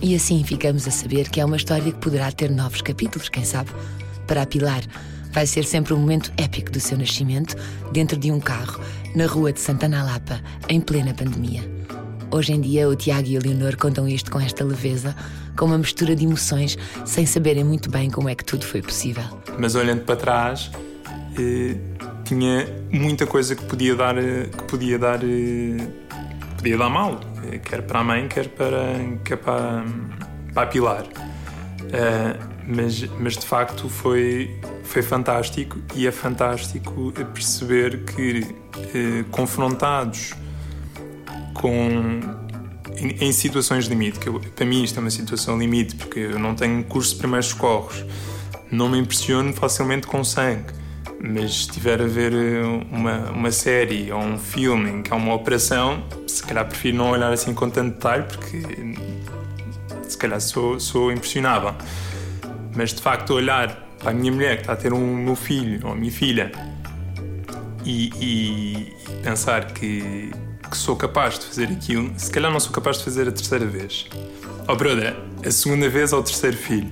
E 0.00 0.14
assim 0.14 0.44
ficamos 0.44 0.86
a 0.86 0.90
saber 0.90 1.28
que 1.30 1.40
é 1.40 1.44
uma 1.44 1.56
história 1.56 1.90
que 1.90 1.98
poderá 1.98 2.30
ter 2.30 2.50
novos 2.50 2.82
capítulos, 2.82 3.28
quem 3.28 3.44
sabe? 3.44 3.70
Para 4.26 4.42
a 4.42 4.46
Pilar, 4.46 4.82
vai 5.32 5.46
ser 5.46 5.64
sempre 5.64 5.94
um 5.94 5.98
momento 5.98 6.32
épico 6.36 6.70
do 6.70 6.80
seu 6.80 6.96
nascimento, 6.98 7.56
dentro 7.92 8.16
de 8.16 8.30
um 8.30 8.40
carro, 8.40 8.80
na 9.14 9.26
rua 9.26 9.52
de 9.52 9.60
Santana 9.60 10.02
Lapa, 10.04 10.40
em 10.68 10.80
plena 10.80 11.14
pandemia. 11.14 11.62
Hoje 12.30 12.52
em 12.52 12.60
dia, 12.60 12.88
o 12.88 12.94
Tiago 12.94 13.26
e 13.26 13.36
a 13.36 13.40
Leonor 13.40 13.76
contam 13.76 14.06
isto 14.06 14.30
com 14.30 14.38
esta 14.38 14.62
leveza, 14.62 15.16
com 15.56 15.64
uma 15.64 15.78
mistura 15.78 16.14
de 16.14 16.24
emoções, 16.24 16.76
sem 17.04 17.24
saberem 17.24 17.64
muito 17.64 17.90
bem 17.90 18.10
como 18.10 18.28
é 18.28 18.34
que 18.34 18.44
tudo 18.44 18.66
foi 18.66 18.82
possível. 18.82 19.24
Mas 19.58 19.74
olhando 19.74 20.04
para 20.04 20.16
trás, 20.16 20.70
eh, 21.38 21.76
tinha 22.24 22.68
muita 22.92 23.26
coisa 23.26 23.56
que 23.56 23.64
podia 23.64 23.96
dar, 23.96 24.18
eh, 24.18 24.44
que 24.44 24.62
podia 24.64 24.98
dar 24.98 25.20
eh, 25.22 25.88
podia 26.56 26.76
dar 26.76 26.90
mal, 26.90 27.18
quer 27.64 27.82
para 27.82 28.00
a 28.00 28.04
mãe, 28.04 28.28
quer 28.28 28.48
para, 28.48 28.94
quer 29.24 29.36
para, 29.36 29.84
para 30.52 30.62
a 30.64 30.66
Pilar. 30.66 31.04
Mas, 32.66 33.02
mas 33.18 33.38
de 33.38 33.46
facto 33.46 33.88
foi, 33.88 34.60
foi 34.88 35.02
fantástico 35.02 35.78
e 35.94 36.06
é 36.06 36.10
fantástico 36.10 37.12
perceber 37.34 38.04
que, 38.04 38.40
uh, 38.40 39.24
confrontados 39.30 40.34
com. 41.54 42.20
Em, 42.96 43.26
em, 43.26 43.32
situações 43.32 43.86
limite, 43.86 44.18
que 44.18 44.28
eu, 44.28 44.40
para 44.40 44.66
mim 44.66 44.82
isto 44.82 44.98
é 44.98 45.00
uma 45.00 45.10
situação 45.10 45.56
limite, 45.56 45.94
porque 45.94 46.18
eu 46.18 46.38
não 46.38 46.54
tenho 46.54 46.82
curso 46.84 47.12
de 47.12 47.18
primeiros 47.18 47.46
socorros, 47.46 48.04
não 48.72 48.88
me 48.88 48.98
impressiono 48.98 49.52
facilmente 49.52 50.06
com 50.06 50.24
sangue 50.24 50.78
mas 51.20 51.52
se 51.52 51.60
estiver 51.62 52.00
a 52.00 52.06
ver 52.06 52.32
eh, 52.32 52.62
uma, 52.92 53.30
uma 53.30 53.50
série 53.50 54.12
ou 54.12 54.20
um 54.20 54.38
filme 54.38 54.90
em 54.90 55.02
que 55.02 55.12
há 55.12 55.16
uma 55.16 55.34
operação, 55.34 56.04
se 56.26 56.42
calhar 56.44 56.64
prefiro 56.66 56.96
não 56.96 57.10
olhar 57.10 57.32
assim 57.32 57.52
com 57.52 57.68
tanto 57.68 57.94
detalhe, 57.94 58.22
porque 58.22 58.62
se 60.08 60.16
calhar 60.16 60.40
sou, 60.40 60.78
sou 60.78 61.10
impressionável. 61.10 61.74
Mas 62.74 62.92
de 62.92 63.02
facto, 63.02 63.34
olhar 63.34 63.87
para 63.98 64.10
a 64.10 64.14
minha 64.14 64.32
mulher 64.32 64.56
que 64.56 64.62
está 64.62 64.72
a 64.72 64.76
ter 64.76 64.92
um 64.92 65.16
meu 65.16 65.36
filho 65.36 65.80
ou 65.86 65.92
a 65.92 65.94
minha 65.94 66.12
filha 66.12 66.52
e, 67.84 68.10
e, 68.20 68.92
pensar 69.22 69.72
que, 69.72 70.30
que 70.70 70.76
sou 70.76 70.96
capaz 70.96 71.38
de 71.38 71.46
fazer 71.46 71.68
aquilo, 71.68 72.12
se 72.16 72.30
calhar 72.30 72.52
não 72.52 72.60
sou 72.60 72.72
capaz 72.72 72.98
de 72.98 73.04
fazer 73.04 73.28
a 73.28 73.32
terceira 73.32 73.64
vez. 73.66 74.06
Oh, 74.68 74.76
brother, 74.76 75.16
a 75.44 75.50
segunda 75.50 75.88
vez 75.88 76.12
ou 76.12 76.20
o 76.20 76.22
terceiro 76.22 76.56
filho. 76.56 76.90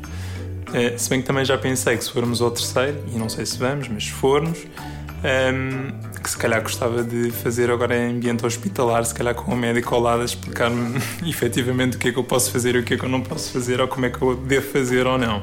Uh, 0.69 0.99
se 0.99 1.09
bem 1.09 1.21
que 1.21 1.27
também 1.27 1.45
já 1.45 1.57
pensei 1.57 1.97
que 1.97 2.05
se 2.05 2.11
formos 2.11 2.41
ao 2.41 2.51
terceiro, 2.51 2.99
e 3.13 3.19
não 3.19 3.29
sei 3.29 3.47
se 3.47 3.59
vamos, 3.59 3.89
mas 3.89 4.05
se 4.05 4.11
formos, 4.13 4.59
um, 4.59 5.29
ehm, 5.29 6.21
que 6.23 6.31
se 6.31 6.37
calhar 6.37 6.61
gostava 6.61 7.05
de 7.05 7.31
fazer 7.31 7.71
agora 7.71 7.97
em 7.97 8.17
ambiente 8.17 8.45
hospitalar, 8.45 9.05
se 9.05 9.15
calhar 9.15 9.35
com 9.35 9.53
um 9.53 9.57
médico 9.57 9.95
ao 9.95 10.01
lado 10.01 10.23
a 10.23 10.25
explicar-me 10.25 10.99
efetivamente 11.29 11.97
o 11.97 12.01
que 12.01 12.09
é 12.09 12.13
que 12.13 12.19
eu 12.19 12.25
posso 12.25 12.51
fazer 12.51 12.75
e 12.75 12.79
o 12.79 12.83
que 12.83 12.95
é 12.95 12.97
que 12.97 13.05
eu 13.05 13.09
não 13.09 13.21
posso 13.21 13.53
fazer, 13.53 13.81
ou 13.81 13.87
como 13.87 14.07
é 14.07 14.11
que 14.11 14.21
eu 14.21 14.35
devo 14.35 14.67
fazer 14.71 15.07
ou 15.07 15.19
não. 15.19 15.43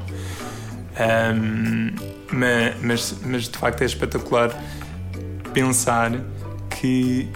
Um, 0.94 1.96
mas, 2.82 3.16
mas, 3.26 3.50
de 3.50 3.58
facto 3.58 3.82
é 3.82 3.86
espetacular 3.86 4.52
pensar 5.54 6.12
que, 6.70 7.30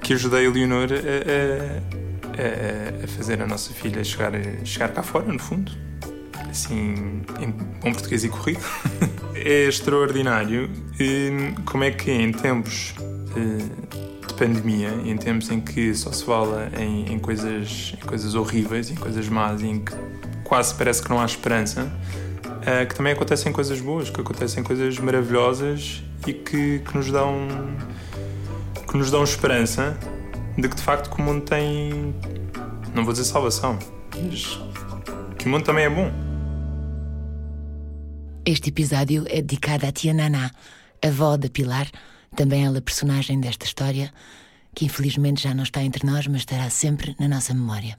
que 0.00 0.12
ajudei 0.14 0.46
a 0.46 0.50
Leonor 0.50 0.88
a, 0.92 1.82
a, 2.40 3.04
a 3.04 3.08
fazer 3.08 3.40
a 3.40 3.46
nossa 3.46 3.72
filha 3.72 4.02
chegar, 4.04 4.32
chegar 4.64 4.88
cá 4.88 5.02
fora, 5.02 5.26
no 5.32 5.38
fundo 5.38 5.72
assim, 6.56 7.22
em 7.38 7.50
bom 7.50 7.92
português 7.92 8.24
e 8.24 8.28
corrido. 8.28 8.64
é 9.34 9.68
extraordinário 9.68 10.70
como 11.66 11.84
é 11.84 11.90
que 11.90 12.10
em 12.10 12.32
tempos 12.32 12.94
eh, 13.36 14.26
de 14.26 14.34
pandemia, 14.34 14.90
em 15.04 15.16
tempos 15.16 15.50
em 15.50 15.60
que 15.60 15.94
só 15.94 16.10
se 16.10 16.24
fala 16.24 16.70
em, 16.78 17.12
em, 17.12 17.18
coisas, 17.18 17.94
em 18.02 18.06
coisas 18.06 18.34
horríveis, 18.34 18.90
em 18.90 18.94
coisas 18.94 19.28
más, 19.28 19.62
em 19.62 19.80
que 19.80 19.92
quase 20.44 20.74
parece 20.74 21.02
que 21.02 21.10
não 21.10 21.20
há 21.20 21.26
esperança, 21.26 21.92
que 22.88 22.94
também 22.96 23.12
acontecem 23.12 23.52
coisas 23.52 23.80
boas, 23.80 24.10
que 24.10 24.20
acontecem 24.20 24.62
coisas 24.62 24.98
maravilhosas 24.98 26.02
e 26.26 26.32
que, 26.32 26.80
que 26.80 26.96
nos 26.96 27.10
dão 27.12 27.48
que 28.88 28.96
nos 28.96 29.10
dão 29.10 29.22
esperança 29.22 29.96
de 30.58 30.68
que 30.68 30.74
de 30.74 30.82
facto 30.82 31.12
o 31.14 31.22
mundo 31.22 31.44
tem 31.44 32.14
não 32.94 33.04
vou 33.04 33.12
dizer 33.12 33.24
salvação, 33.24 33.78
mas 34.20 34.58
que 35.38 35.46
o 35.46 35.48
mundo 35.48 35.64
também 35.64 35.84
é 35.84 35.90
bom. 35.90 36.10
Este 38.44 38.70
episódio 38.70 39.24
é 39.28 39.42
dedicado 39.42 39.86
à 39.86 39.92
tia 39.92 40.14
Naná, 40.14 40.50
avó 41.04 41.36
da 41.36 41.48
Pilar, 41.48 41.88
também 42.34 42.64
ela 42.64 42.80
personagem 42.80 43.40
desta 43.40 43.66
história, 43.66 44.12
que 44.74 44.86
infelizmente 44.86 45.42
já 45.42 45.54
não 45.54 45.62
está 45.62 45.82
entre 45.82 46.06
nós, 46.06 46.26
mas 46.26 46.42
estará 46.42 46.70
sempre 46.70 47.14
na 47.18 47.28
nossa 47.28 47.52
memória. 47.52 47.98